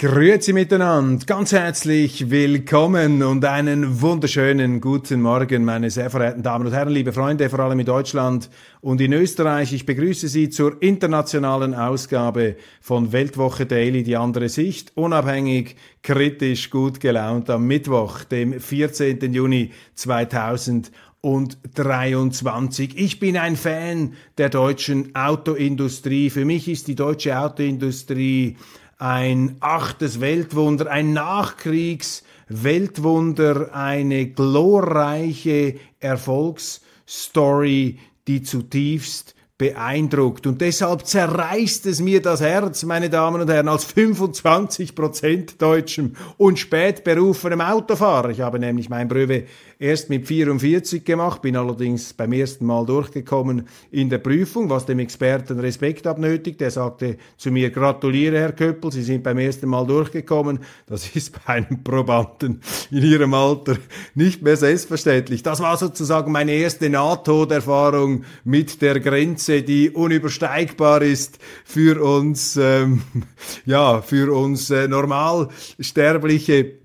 Grüezi 0.00 0.54
miteinander, 0.54 1.26
ganz 1.26 1.52
herzlich 1.52 2.30
willkommen 2.30 3.22
und 3.22 3.44
einen 3.44 4.00
wunderschönen 4.00 4.80
guten 4.80 5.20
Morgen, 5.20 5.62
meine 5.62 5.90
sehr 5.90 6.08
verehrten 6.08 6.42
Damen 6.42 6.68
und 6.68 6.72
Herren, 6.72 6.94
liebe 6.94 7.12
Freunde, 7.12 7.50
vor 7.50 7.60
allem 7.60 7.80
in 7.80 7.84
Deutschland 7.84 8.48
und 8.80 9.02
in 9.02 9.12
Österreich. 9.12 9.74
Ich 9.74 9.84
begrüße 9.84 10.28
Sie 10.28 10.48
zur 10.48 10.80
internationalen 10.80 11.74
Ausgabe 11.74 12.56
von 12.80 13.12
Weltwoche 13.12 13.66
Daily, 13.66 14.02
die 14.02 14.16
andere 14.16 14.48
Sicht, 14.48 14.92
unabhängig, 14.94 15.76
kritisch, 16.02 16.70
gut 16.70 16.98
gelaunt 16.98 17.50
am 17.50 17.66
Mittwoch, 17.66 18.24
dem 18.24 18.58
14. 18.58 19.34
Juni 19.34 19.72
2000 19.96 20.90
und 21.20 21.58
23. 21.74 22.96
Ich 22.96 23.20
bin 23.20 23.36
ein 23.36 23.54
Fan 23.54 24.14
der 24.38 24.48
deutschen 24.48 25.14
Autoindustrie. 25.14 26.30
Für 26.30 26.46
mich 26.46 26.68
ist 26.68 26.88
die 26.88 26.94
deutsche 26.94 27.38
Autoindustrie 27.38 28.56
ein 29.00 29.56
achtes 29.60 30.20
Weltwunder, 30.20 30.90
ein 30.90 31.12
Nachkriegsweltwunder, 31.14 33.74
eine 33.74 34.26
glorreiche 34.26 35.76
Erfolgsstory, 36.00 37.98
die 38.28 38.42
zutiefst 38.42 39.34
beeindruckt. 39.56 40.46
Und 40.46 40.60
deshalb 40.60 41.06
zerreißt 41.06 41.86
es 41.86 42.00
mir 42.00 42.20
das 42.20 42.42
Herz, 42.42 42.82
meine 42.82 43.08
Damen 43.08 43.40
und 43.40 43.50
Herren, 43.50 43.68
als 43.68 43.84
25 43.84 44.94
Prozent 44.94 45.62
Deutschem 45.62 46.14
und 46.36 46.58
spätberufenem 46.58 47.62
Autofahrer. 47.62 48.28
Ich 48.30 48.42
habe 48.42 48.58
nämlich 48.58 48.90
mein 48.90 49.08
Brevet 49.08 49.48
erst 49.80 50.10
mit 50.10 50.28
44 50.28 51.04
gemacht, 51.04 51.42
bin 51.42 51.56
allerdings 51.56 52.12
beim 52.12 52.32
ersten 52.32 52.66
Mal 52.66 52.84
durchgekommen 52.84 53.66
in 53.90 54.10
der 54.10 54.18
Prüfung, 54.18 54.68
was 54.68 54.84
dem 54.86 54.98
Experten 54.98 55.58
Respekt 55.58 56.06
abnötigt. 56.06 56.60
Er 56.60 56.70
sagte 56.70 57.16
zu 57.38 57.50
mir, 57.50 57.70
gratuliere 57.70 58.38
Herr 58.38 58.52
Köppel, 58.52 58.92
Sie 58.92 59.02
sind 59.02 59.22
beim 59.22 59.38
ersten 59.38 59.68
Mal 59.68 59.86
durchgekommen. 59.86 60.60
Das 60.86 61.16
ist 61.16 61.32
bei 61.32 61.54
einem 61.54 61.82
Probanden 61.82 62.60
in 62.90 63.02
Ihrem 63.02 63.32
Alter 63.32 63.78
nicht 64.14 64.42
mehr 64.42 64.58
selbstverständlich. 64.58 65.42
Das 65.42 65.60
war 65.60 65.78
sozusagen 65.78 66.30
meine 66.30 66.52
erste 66.52 66.90
Nahtoderfahrung 66.90 68.24
mit 68.44 68.82
der 68.82 69.00
Grenze, 69.00 69.62
die 69.62 69.88
unübersteigbar 69.90 71.00
ist 71.00 71.38
für 71.64 72.04
uns, 72.04 72.58
ähm, 72.58 73.02
ja, 73.64 74.02
für 74.02 74.34
uns 74.36 74.68
äh, 74.68 74.88
Normalsterbliche. 74.88 76.79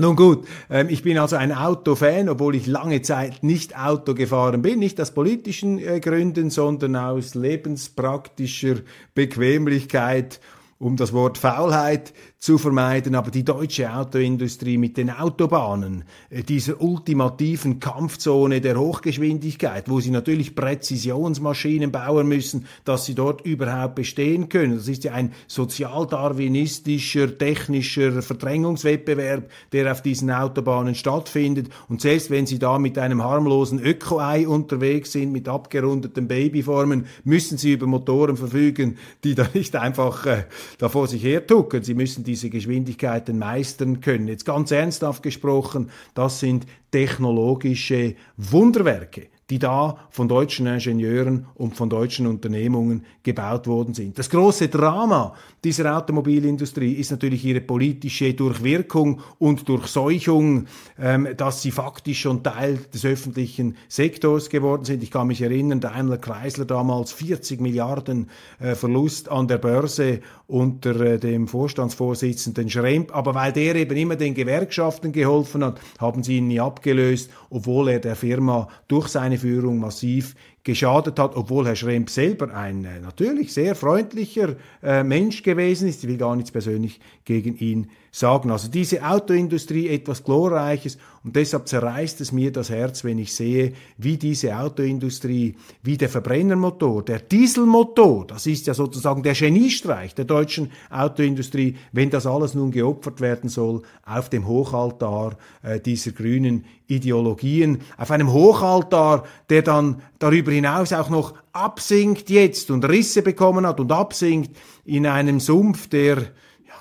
Nun 0.00 0.14
gut, 0.14 0.46
ähm, 0.70 0.86
ich 0.90 1.02
bin 1.02 1.18
also 1.18 1.34
ein 1.34 1.50
Autofan, 1.50 2.28
obwohl 2.28 2.54
ich 2.54 2.68
lange 2.68 3.02
Zeit 3.02 3.42
nicht 3.42 3.76
Auto 3.76 4.14
gefahren 4.14 4.62
bin, 4.62 4.78
nicht 4.78 5.00
aus 5.00 5.10
politischen 5.10 5.80
äh, 5.80 5.98
Gründen, 5.98 6.50
sondern 6.50 6.94
aus 6.94 7.34
lebenspraktischer 7.34 8.76
Bequemlichkeit 9.16 10.38
um 10.80 10.96
das 10.96 11.12
Wort 11.12 11.38
Faulheit 11.38 12.12
zu 12.38 12.56
vermeiden, 12.56 13.16
aber 13.16 13.32
die 13.32 13.44
deutsche 13.44 13.92
Autoindustrie 13.92 14.78
mit 14.78 14.96
den 14.96 15.10
Autobahnen, 15.10 16.04
äh, 16.30 16.44
dieser 16.44 16.80
ultimativen 16.80 17.80
Kampfzone 17.80 18.60
der 18.60 18.78
Hochgeschwindigkeit, 18.78 19.88
wo 19.88 19.98
sie 19.98 20.10
natürlich 20.10 20.54
Präzisionsmaschinen 20.54 21.90
bauen 21.90 22.28
müssen, 22.28 22.66
dass 22.84 23.06
sie 23.06 23.16
dort 23.16 23.40
überhaupt 23.40 23.96
bestehen 23.96 24.48
können. 24.48 24.76
Das 24.76 24.86
ist 24.86 25.02
ja 25.02 25.14
ein 25.14 25.32
sozialdarwinistischer, 25.48 27.36
technischer 27.36 28.22
Verdrängungswettbewerb, 28.22 29.50
der 29.72 29.90
auf 29.90 30.00
diesen 30.00 30.30
Autobahnen 30.30 30.94
stattfindet. 30.94 31.70
Und 31.88 32.02
selbst 32.02 32.30
wenn 32.30 32.46
sie 32.46 32.60
da 32.60 32.78
mit 32.78 32.98
einem 32.98 33.24
harmlosen 33.24 33.80
Öko-Ei 33.80 34.46
unterwegs 34.46 35.10
sind, 35.10 35.32
mit 35.32 35.48
abgerundeten 35.48 36.28
Babyformen, 36.28 37.06
müssen 37.24 37.58
sie 37.58 37.72
über 37.72 37.88
Motoren 37.88 38.36
verfügen, 38.36 38.96
die 39.24 39.34
da 39.34 39.48
nicht 39.52 39.74
einfach 39.74 40.24
äh, 40.26 40.44
da 40.78 40.88
vor 40.88 41.06
sich 41.08 41.22
her 41.22 41.46
tucken. 41.46 41.82
Sie 41.82 41.94
müssen 41.94 42.24
diese 42.24 42.50
Geschwindigkeiten 42.50 43.38
meistern 43.38 44.00
können. 44.00 44.28
Jetzt 44.28 44.44
ganz 44.44 44.70
ernsthaft 44.70 45.22
gesprochen, 45.22 45.90
das 46.14 46.40
sind 46.40 46.66
technologische 46.90 48.14
Wunderwerke 48.36 49.28
die 49.50 49.58
da 49.58 49.96
von 50.10 50.28
deutschen 50.28 50.66
Ingenieuren 50.66 51.46
und 51.54 51.74
von 51.74 51.88
deutschen 51.88 52.26
Unternehmungen 52.26 53.04
gebaut 53.22 53.66
worden 53.66 53.94
sind. 53.94 54.18
Das 54.18 54.28
große 54.28 54.68
Drama 54.68 55.34
dieser 55.64 55.96
Automobilindustrie 55.96 56.92
ist 56.92 57.10
natürlich 57.10 57.44
ihre 57.44 57.62
politische 57.62 58.34
Durchwirkung 58.34 59.20
und 59.38 59.68
Durchseuchung, 59.68 60.66
ähm, 60.98 61.28
dass 61.36 61.62
sie 61.62 61.70
faktisch 61.70 62.20
schon 62.20 62.42
Teil 62.42 62.78
des 62.92 63.04
öffentlichen 63.04 63.76
Sektors 63.88 64.50
geworden 64.50 64.84
sind. 64.84 65.02
Ich 65.02 65.10
kann 65.10 65.26
mich 65.26 65.40
erinnern, 65.40 65.80
Daimler 65.80 66.18
Chrysler 66.18 66.66
damals 66.66 67.12
40 67.12 67.60
Milliarden 67.60 68.28
äh, 68.60 68.74
Verlust 68.74 69.30
an 69.30 69.48
der 69.48 69.58
Börse 69.58 70.20
unter 70.46 71.00
äh, 71.00 71.18
dem 71.18 71.48
Vorstandsvorsitzenden 71.48 72.68
Schremp. 72.68 73.14
Aber 73.14 73.34
weil 73.34 73.52
der 73.52 73.76
eben 73.76 73.96
immer 73.96 74.16
den 74.16 74.34
Gewerkschaften 74.34 75.12
geholfen 75.12 75.64
hat, 75.64 75.80
haben 75.98 76.22
sie 76.22 76.38
ihn 76.38 76.48
nie 76.48 76.60
abgelöst, 76.60 77.30
obwohl 77.50 77.88
er 77.88 78.00
der 78.00 78.16
Firma 78.16 78.68
durch 78.88 79.08
seine 79.08 79.37
Führung 79.38 79.78
massiv 79.78 80.34
geschadet 80.68 81.18
hat, 81.18 81.34
obwohl 81.34 81.64
Herr 81.64 81.76
Schremp 81.76 82.10
selber 82.10 82.54
ein 82.54 82.84
äh, 82.84 83.00
natürlich 83.00 83.54
sehr 83.54 83.74
freundlicher 83.74 84.56
äh, 84.82 85.02
Mensch 85.02 85.42
gewesen 85.42 85.88
ist. 85.88 86.04
Ich 86.04 86.10
will 86.10 86.18
gar 86.18 86.36
nichts 86.36 86.52
persönlich 86.52 87.00
gegen 87.24 87.56
ihn 87.56 87.88
sagen. 88.10 88.50
Also 88.50 88.68
diese 88.68 89.02
Autoindustrie 89.02 89.88
etwas 89.88 90.24
Glorreiches 90.24 90.98
und 91.24 91.36
deshalb 91.36 91.68
zerreißt 91.68 92.20
es 92.20 92.32
mir 92.32 92.52
das 92.52 92.68
Herz, 92.68 93.02
wenn 93.02 93.18
ich 93.18 93.34
sehe, 93.34 93.72
wie 93.96 94.18
diese 94.18 94.58
Autoindustrie, 94.58 95.56
wie 95.82 95.96
der 95.96 96.08
Verbrennermotor, 96.08 97.02
der 97.02 97.20
Dieselmotor, 97.20 98.26
das 98.26 98.46
ist 98.46 98.66
ja 98.66 98.74
sozusagen 98.74 99.22
der 99.22 99.34
Geniestreich 99.34 100.14
der 100.14 100.26
deutschen 100.26 100.70
Autoindustrie, 100.90 101.76
wenn 101.92 102.10
das 102.10 102.26
alles 102.26 102.54
nun 102.54 102.72
geopfert 102.72 103.20
werden 103.20 103.48
soll 103.48 103.82
auf 104.04 104.28
dem 104.28 104.46
Hochaltar 104.46 105.36
äh, 105.62 105.80
dieser 105.80 106.12
grünen 106.12 106.64
Ideologien, 106.88 107.82
auf 107.98 108.10
einem 108.10 108.32
Hochaltar, 108.32 109.24
der 109.50 109.62
dann 109.62 110.00
darüber 110.18 110.50
hinaus 110.58 110.92
auch 110.92 111.08
noch 111.08 111.34
absinkt 111.52 112.30
jetzt 112.30 112.70
und 112.70 112.84
Risse 112.84 113.22
bekommen 113.22 113.66
hat 113.66 113.80
und 113.80 113.90
absinkt 113.92 114.56
in 114.84 115.06
einem 115.06 115.40
Sumpf 115.40 115.88
der 115.88 116.32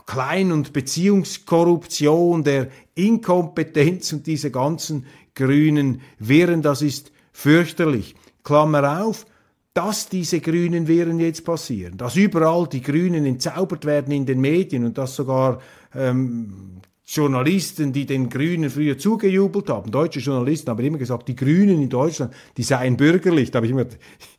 Klein- 0.06 0.54
und 0.54 0.72
Beziehungskorruption, 0.72 2.44
der 2.44 2.70
Inkompetenz 2.96 4.14
und 4.14 4.26
diese 4.26 4.52
ganzen 4.52 5.06
grünen 5.36 6.02
Wirren, 6.18 6.62
das 6.62 6.82
ist 6.82 7.12
fürchterlich. 7.34 8.16
Klammer 8.44 9.04
auf, 9.04 9.26
dass 9.74 10.08
diese 10.08 10.40
grünen 10.40 10.88
Wirren 10.88 11.20
jetzt 11.20 11.44
passieren, 11.44 11.98
dass 11.98 12.16
überall 12.16 12.68
die 12.68 12.82
Grünen 12.82 13.26
entzaubert 13.26 13.86
werden 13.86 14.14
in 14.14 14.26
den 14.26 14.40
Medien 14.40 14.86
und 14.86 14.98
dass 14.98 15.16
sogar 15.16 15.60
ähm, 15.94 16.82
Journalisten, 17.08 17.94
die 17.94 18.06
den 18.06 18.30
Grünen 18.30 18.70
früher 18.70 18.98
zugejubelt 18.98 19.70
haben, 19.70 19.92
deutsche 19.92 20.20
Journalisten 20.20 20.70
haben 20.70 20.84
immer 20.84 20.98
gesagt, 20.98 21.30
die 21.30 21.38
Grünen 21.38 21.82
in 21.82 21.90
Deutschland, 21.90 22.34
die 22.58 22.64
seien 22.64 22.98
bürgerlich. 22.98 23.50
Da 23.50 23.58
habe 23.58 23.66
ich 23.66 23.72
immer, 23.72 23.86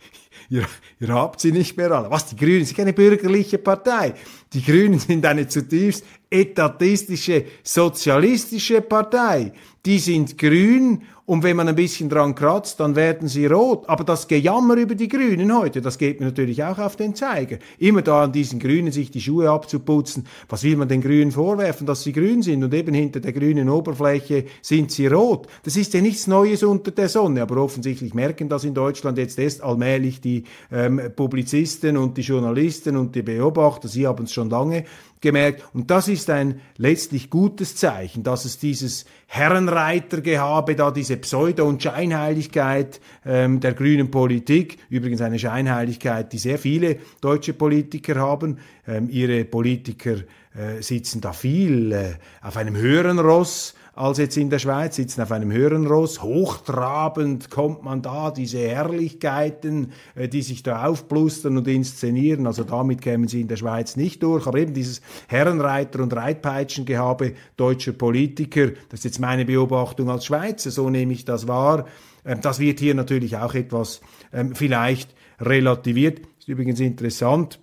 ihr, 0.50 0.66
ihr 1.00 1.08
habt 1.08 1.40
sie 1.40 1.50
nicht 1.50 1.78
mehr 1.78 1.90
alle. 1.90 2.10
Was, 2.10 2.26
die 2.26 2.36
Grünen 2.36 2.66
sind 2.66 2.76
keine 2.76 2.92
bürgerliche 2.92 3.56
Partei. 3.56 4.12
Die 4.52 4.62
Grünen 4.62 4.98
sind 4.98 5.24
eine 5.24 5.48
zutiefst 5.48 6.04
etatistische, 6.30 7.44
sozialistische 7.62 8.80
Partei. 8.80 9.52
Die 9.84 9.98
sind 9.98 10.36
grün 10.36 11.02
und 11.28 11.42
wenn 11.42 11.56
man 11.56 11.68
ein 11.68 11.76
bisschen 11.76 12.08
dran 12.08 12.34
kratzt, 12.34 12.80
dann 12.80 12.96
werden 12.96 13.28
sie 13.28 13.44
rot. 13.44 13.86
Aber 13.86 14.02
das 14.02 14.28
Gejammer 14.28 14.76
über 14.76 14.94
die 14.94 15.08
Grünen 15.08 15.54
heute, 15.54 15.82
das 15.82 15.98
geht 15.98 16.20
mir 16.20 16.26
natürlich 16.26 16.64
auch 16.64 16.78
auf 16.78 16.96
den 16.96 17.14
Zeiger. 17.14 17.58
Immer 17.78 18.00
da 18.00 18.24
an 18.24 18.32
diesen 18.32 18.58
Grünen 18.58 18.92
sich 18.92 19.10
die 19.10 19.20
Schuhe 19.20 19.50
abzuputzen. 19.50 20.26
Was 20.48 20.62
will 20.62 20.78
man 20.78 20.88
den 20.88 21.02
Grünen 21.02 21.30
vorwerfen, 21.30 21.86
dass 21.86 22.02
sie 22.02 22.14
grün 22.14 22.40
sind 22.40 22.64
und 22.64 22.72
eben 22.72 22.94
hinter 22.94 23.20
der 23.20 23.34
grünen 23.34 23.68
Oberfläche 23.68 24.46
sind 24.62 24.90
sie 24.90 25.06
rot? 25.06 25.48
Das 25.64 25.76
ist 25.76 25.92
ja 25.92 26.00
nichts 26.00 26.28
Neues 26.28 26.62
unter 26.62 26.92
der 26.92 27.10
Sonne, 27.10 27.42
aber 27.42 27.58
offensichtlich 27.58 28.14
merken 28.14 28.48
das 28.48 28.64
in 28.64 28.72
Deutschland 28.72 29.18
jetzt 29.18 29.38
erst 29.38 29.62
allmählich 29.62 30.22
die 30.22 30.44
ähm, 30.72 30.98
Publizisten 31.14 31.98
und 31.98 32.16
die 32.16 32.22
Journalisten 32.22 32.96
und 32.96 33.14
die 33.14 33.22
Beobachter. 33.22 33.86
Sie 33.86 34.06
haben 34.06 34.24
es 34.24 34.32
schon 34.32 34.48
lange 34.48 34.86
gemerkt. 35.20 35.64
Und 35.74 35.90
das 35.90 36.08
ist 36.08 36.30
ein 36.30 36.60
letztlich 36.76 37.30
gutes 37.30 37.76
Zeichen, 37.76 38.22
dass 38.22 38.44
es 38.44 38.58
dieses 38.58 39.04
Herrenreitergehabe, 39.26 40.74
da 40.74 40.90
diese 40.90 41.16
Pseudo- 41.16 41.66
und 41.66 41.82
Scheinheiligkeit 41.82 43.00
ähm, 43.26 43.60
der 43.60 43.74
grünen 43.74 44.10
Politik, 44.10 44.78
übrigens 44.88 45.20
eine 45.20 45.38
Scheinheiligkeit, 45.38 46.32
die 46.32 46.38
sehr 46.38 46.58
viele 46.58 46.98
deutsche 47.20 47.52
Politiker 47.52 48.16
haben. 48.16 48.58
Ähm, 48.86 49.08
ihre 49.10 49.44
Politiker 49.44 50.16
äh, 50.54 50.80
sitzen 50.80 51.20
da 51.20 51.32
viel 51.32 51.92
äh, 51.92 52.14
auf 52.40 52.56
einem 52.56 52.76
höheren 52.76 53.18
Ross 53.18 53.74
als 53.98 54.18
jetzt 54.18 54.36
in 54.36 54.48
der 54.48 54.60
Schweiz, 54.60 54.94
sitzen 54.94 55.22
auf 55.22 55.32
einem 55.32 55.50
höheren 55.50 55.84
Ross. 55.84 56.22
Hochtrabend 56.22 57.50
kommt 57.50 57.82
man 57.82 58.00
da, 58.00 58.30
diese 58.30 58.58
Herrlichkeiten, 58.58 59.90
äh, 60.14 60.28
die 60.28 60.42
sich 60.42 60.62
da 60.62 60.86
aufblustern 60.86 61.56
und 61.56 61.66
inszenieren. 61.66 62.46
Also 62.46 62.62
damit 62.62 63.02
kämen 63.02 63.26
sie 63.26 63.40
in 63.40 63.48
der 63.48 63.56
Schweiz 63.56 63.96
nicht 63.96 64.22
durch. 64.22 64.46
Aber 64.46 64.56
eben 64.58 64.72
dieses 64.72 65.02
Herrenreiter- 65.26 66.00
und 66.00 66.14
Reitpeitschengehabe 66.14 67.34
deutscher 67.56 67.92
Politiker, 67.92 68.68
das 68.88 69.00
ist 69.00 69.04
jetzt 69.04 69.18
meine 69.18 69.44
Beobachtung 69.44 70.10
als 70.10 70.26
Schweizer, 70.26 70.70
so 70.70 70.88
nehme 70.90 71.12
ich 71.12 71.24
das 71.24 71.48
wahr. 71.48 71.86
Ähm, 72.24 72.40
das 72.40 72.60
wird 72.60 72.78
hier 72.78 72.94
natürlich 72.94 73.36
auch 73.36 73.54
etwas 73.54 74.00
ähm, 74.32 74.54
vielleicht 74.54 75.12
relativiert. 75.40 76.20
Ist 76.38 76.48
übrigens 76.48 76.78
interessant, 76.78 77.58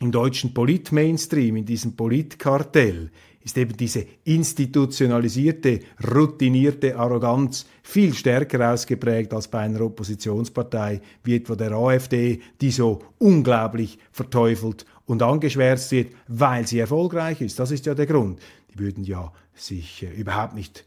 im 0.00 0.12
deutschen 0.12 0.54
Polit-Mainstream, 0.54 1.56
in 1.56 1.66
diesem 1.66 1.96
Politkartell, 1.96 3.10
ist 3.48 3.56
eben 3.56 3.76
diese 3.76 4.04
institutionalisierte, 4.24 5.80
routinierte 6.14 6.96
Arroganz 6.96 7.66
viel 7.82 8.12
stärker 8.12 8.72
ausgeprägt 8.72 9.32
als 9.32 9.48
bei 9.48 9.60
einer 9.60 9.80
Oppositionspartei 9.80 11.00
wie 11.24 11.36
etwa 11.36 11.56
der 11.56 11.72
AfD, 11.72 12.40
die 12.60 12.70
so 12.70 13.00
unglaublich 13.16 13.98
verteufelt 14.12 14.84
und 15.06 15.22
angeschwärzt 15.22 15.90
wird, 15.92 16.12
weil 16.26 16.66
sie 16.66 16.78
erfolgreich 16.78 17.40
ist. 17.40 17.58
Das 17.58 17.70
ist 17.70 17.86
ja 17.86 17.94
der 17.94 18.06
Grund. 18.06 18.38
Die 18.74 18.78
würden 18.78 19.04
ja 19.04 19.32
sich 19.54 20.02
äh, 20.02 20.12
überhaupt 20.12 20.54
nicht 20.54 20.84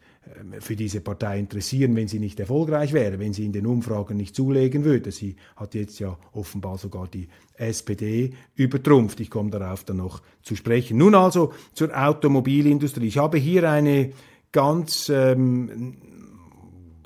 für 0.60 0.76
diese 0.76 1.00
Partei 1.00 1.38
interessieren, 1.38 1.96
wenn 1.96 2.08
sie 2.08 2.20
nicht 2.20 2.38
erfolgreich 2.38 2.92
wäre, 2.92 3.18
wenn 3.18 3.32
sie 3.32 3.44
in 3.44 3.52
den 3.52 3.66
Umfragen 3.66 4.16
nicht 4.16 4.36
zulegen 4.36 4.84
würde. 4.84 5.10
Sie 5.10 5.36
hat 5.56 5.74
jetzt 5.74 5.98
ja 5.98 6.16
offenbar 6.32 6.78
sogar 6.78 7.08
die 7.08 7.28
SPD 7.54 8.32
übertrumpft. 8.54 9.20
Ich 9.20 9.30
komme 9.30 9.50
darauf 9.50 9.84
dann 9.84 9.96
noch 9.98 10.22
zu 10.42 10.54
sprechen. 10.54 10.98
Nun 10.98 11.14
also 11.14 11.52
zur 11.74 11.90
Automobilindustrie. 11.96 13.06
Ich 13.06 13.18
habe 13.18 13.38
hier 13.38 13.68
eine 13.70 14.12
ganz 14.52 15.08
ähm, 15.08 15.96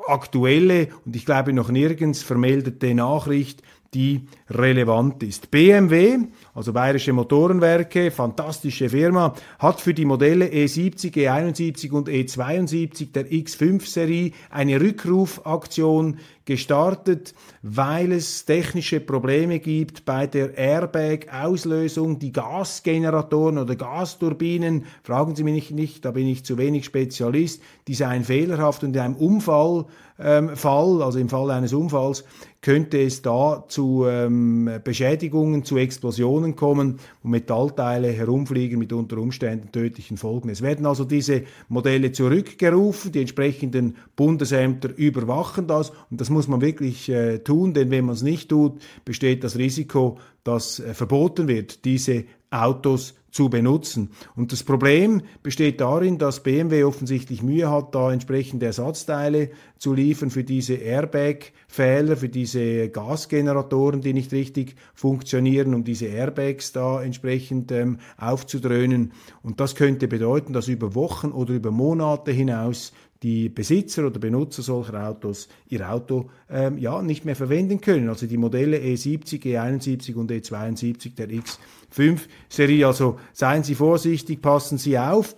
aktuelle 0.07 0.89
und 1.05 1.17
ich 1.17 1.25
glaube 1.25 1.53
noch 1.53 1.71
nirgends 1.71 2.23
vermeldete 2.23 2.95
Nachricht 2.95 3.63
die 3.97 4.21
relevant 4.51 5.23
ist. 5.23 5.51
BMW, 5.51 6.19
also 6.55 6.75
Bayerische 6.75 7.15
Motorenwerke, 7.15 8.11
fantastische 8.11 8.91
Firma, 8.91 9.35
hat 9.59 9.81
für 9.81 9.95
die 9.95 10.05
Modelle 10.05 10.47
E70, 10.47 11.15
E71 11.15 11.91
und 11.93 12.09
E72 12.11 13.13
der 13.13 13.27
X5-Serie 13.31 14.33
eine 14.51 14.81
Rückrufaktion 14.83 16.19
gestartet, 16.45 17.35
weil 17.63 18.13
es 18.13 18.45
technische 18.45 19.01
Probleme 19.01 19.61
gibt 19.61 20.05
bei 20.05 20.27
der 20.27 20.57
Airbag-Auslösung. 20.57 22.19
Die 22.19 22.33
Gasgeneratoren 22.33 23.59
oder 23.59 23.77
Gasturbinen, 23.77 24.85
fragen 25.03 25.35
Sie 25.35 25.43
mich 25.43 25.71
nicht, 25.71 26.05
da 26.05 26.11
bin 26.11 26.29
ich 26.29 26.45
zu 26.45 26.59
wenig 26.59 26.85
Spezialist, 26.85 27.63
die 27.89 27.95
seien 27.95 28.25
fehlerhaft 28.25 28.85
und 28.85 28.95
in 28.95 29.01
einem 29.01 29.17
Unfall 29.17 29.87
ähm, 30.19 30.57
Fall, 30.57 31.03
also 31.03 31.19
im 31.19 31.29
Fall 31.29 31.51
eines 31.51 31.73
Unfalls, 31.73 32.25
könnte 32.67 33.01
es 33.01 33.23
da 33.23 33.65
zu 33.69 34.07
ähm, 34.09 34.69
Beschädigungen, 34.83 35.63
zu 35.63 35.77
Explosionen 35.77 36.57
kommen, 36.57 36.99
wo 37.23 37.29
Metallteile 37.29 38.09
herumfliegen 38.09 38.81
mit 38.81 38.93
unter 38.93 39.19
Umständen 39.19 39.71
tödlichen 39.71 40.17
Folgen. 40.17 40.49
Es 40.49 40.63
werden 40.63 40.85
also 40.85 41.05
diese 41.05 41.45
Modelle 41.69 42.11
zurückgerufen, 42.11 43.13
die 43.13 43.21
entsprechenden 43.21 43.95
Bundesämter 44.17 44.89
überwachen 44.97 45.69
das 45.69 45.93
und 46.11 46.21
das 46.21 46.29
muss 46.29 46.49
man 46.49 46.61
wirklich 46.61 47.09
äh, 47.09 47.39
tun, 47.39 47.73
denn 47.73 47.93
wenn 47.93 48.05
man 48.05 48.17
es 48.17 48.23
nicht 48.23 48.49
tut, 48.49 48.81
besteht 49.05 49.45
das 49.45 49.57
Risiko, 49.57 50.19
dass 50.43 50.81
äh, 50.81 50.93
verboten 50.93 51.47
wird, 51.47 51.85
diese 51.85 52.25
Autos 52.51 53.15
zu 53.37 53.51
benutzen. 53.51 54.13
Und 54.35 54.51
das 54.51 54.65
Problem 54.65 55.21
besteht 55.43 55.83
darin, 55.83 56.17
dass 56.17 56.43
BMW 56.43 56.85
offensichtlich 56.85 57.43
Mühe 57.43 57.71
hat, 57.71 57.95
da 57.95 58.11
entsprechende 58.11 58.65
Ersatzteile 58.65 59.51
zu 59.77 59.93
liefern 59.93 60.31
für 60.31 60.43
diese 60.43 60.73
Airbag-Fehler, 60.77 62.17
für 62.17 62.31
diese 62.31 62.89
Gasgeneratoren, 62.89 64.01
die 64.01 64.15
nicht 64.15 64.33
richtig 64.33 64.77
funktionieren, 64.95 65.75
um 65.75 65.85
diese 65.85 66.07
Airbags 66.07 66.73
da 66.73 67.03
entsprechend 67.03 67.71
ähm, 67.73 67.99
aufzudröhnen. 68.17 69.13
Und 69.43 69.61
das 69.61 69.75
könnte 69.75 70.09
bedeuten, 70.09 70.55
dass 70.55 70.69
über 70.69 70.95
Wochen 70.95 71.29
oder 71.29 71.53
über 71.53 71.71
Monate 71.71 72.33
hinaus 72.33 72.95
die 73.23 73.49
Besitzer 73.49 74.07
oder 74.07 74.19
Benutzer 74.19 74.63
solcher 74.63 75.09
Autos 75.09 75.49
ihr 75.69 75.91
Auto 75.91 76.31
ähm, 76.51 76.79
ja 76.79 77.01
nicht 77.03 77.25
mehr 77.25 77.37
verwenden 77.37 77.81
können. 77.81 78.09
Also 78.09 78.27
die 78.27 78.37
Modelle 78.37 78.79
E70, 78.79 79.43
E71 79.43 80.15
und 80.15 80.31
E72 80.31 81.15
der 81.15 81.29
X5-Serie. 81.29 82.87
Also 82.87 83.19
seien 83.33 83.63
Sie 83.63 83.75
vorsichtig, 83.75 84.43
passen 84.43 84.79
Sie 84.79 84.99
auf. 84.99 85.37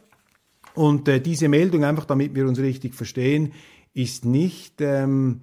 Und 0.75 1.09
äh, 1.09 1.21
diese 1.21 1.49
Meldung, 1.49 1.85
einfach 1.85 2.05
damit 2.05 2.35
wir 2.35 2.47
uns 2.47 2.59
richtig 2.59 2.95
verstehen, 2.95 3.53
ist 3.95 4.25
nicht 4.25 4.81
ähm, 4.81 5.41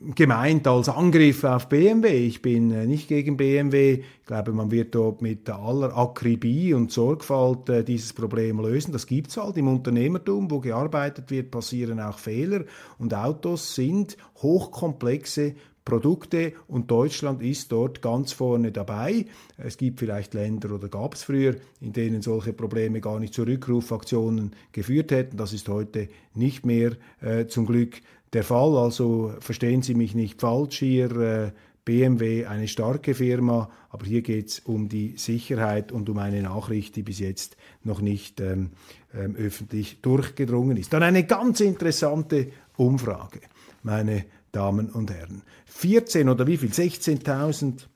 gemeint 0.00 0.66
als 0.66 0.88
Angriff 0.88 1.44
auf 1.44 1.68
BMW. 1.68 2.26
Ich 2.26 2.40
bin 2.40 2.70
äh, 2.70 2.86
nicht 2.86 3.08
gegen 3.08 3.36
BMW. 3.36 4.02
Ich 4.20 4.26
glaube, 4.26 4.52
man 4.52 4.70
wird 4.70 4.94
dort 4.94 5.20
mit 5.20 5.48
aller 5.50 5.96
Akribie 5.96 6.72
und 6.72 6.90
Sorgfalt 6.90 7.68
äh, 7.68 7.84
dieses 7.84 8.12
Problem 8.14 8.60
lösen. 8.60 8.92
Das 8.92 9.06
gibt's 9.06 9.36
halt 9.36 9.58
im 9.58 9.68
Unternehmertum, 9.68 10.50
wo 10.50 10.60
gearbeitet 10.60 11.30
wird, 11.30 11.50
passieren 11.50 12.00
auch 12.00 12.18
Fehler 12.18 12.64
und 12.98 13.14
Autos 13.14 13.74
sind 13.74 14.16
hochkomplexe 14.36 15.54
Produkte 15.84 16.52
und 16.68 16.90
Deutschland 16.90 17.42
ist 17.42 17.72
dort 17.72 18.02
ganz 18.02 18.32
vorne 18.32 18.70
dabei. 18.70 19.26
Es 19.56 19.76
gibt 19.76 19.98
vielleicht 19.98 20.34
Länder 20.34 20.72
oder 20.72 20.88
gab 20.88 21.14
es 21.14 21.24
früher, 21.24 21.56
in 21.80 21.92
denen 21.92 22.22
solche 22.22 22.52
Probleme 22.52 23.00
gar 23.00 23.18
nicht 23.18 23.34
zu 23.34 23.42
Rückrufaktionen 23.42 24.54
geführt 24.72 25.10
hätten. 25.10 25.36
Das 25.36 25.52
ist 25.52 25.68
heute 25.68 26.08
nicht 26.34 26.64
mehr 26.64 26.92
äh, 27.20 27.46
zum 27.46 27.66
Glück 27.66 28.02
der 28.32 28.44
Fall. 28.44 28.76
Also 28.76 29.34
verstehen 29.40 29.82
Sie 29.82 29.94
mich 29.94 30.14
nicht 30.14 30.40
falsch 30.40 30.78
hier. 30.78 31.16
Äh, 31.16 31.52
BMW 31.84 32.46
eine 32.46 32.68
starke 32.68 33.14
Firma, 33.14 33.70
aber 33.88 34.06
hier 34.06 34.22
geht 34.22 34.48
es 34.48 34.60
um 34.60 34.88
die 34.88 35.14
Sicherheit 35.16 35.92
und 35.92 36.08
um 36.08 36.18
eine 36.18 36.42
Nachricht, 36.42 36.94
die 36.94 37.02
bis 37.02 37.18
jetzt 37.18 37.56
noch 37.82 38.00
nicht 38.00 38.40
ähm, 38.40 38.70
ähm, 39.14 39.34
öffentlich 39.34 40.00
durchgedrungen 40.02 40.76
ist. 40.76 40.92
Dann 40.92 41.02
eine 41.02 41.24
ganz 41.24 41.60
interessante 41.60 42.52
Umfrage, 42.76 43.40
meine 43.82 44.24
Damen 44.52 44.90
und 44.90 45.10
Herren. 45.10 45.42
14 45.66 46.28
oder 46.28 46.46
wie 46.46 46.58
viel? 46.58 46.70
16.000 46.70 47.86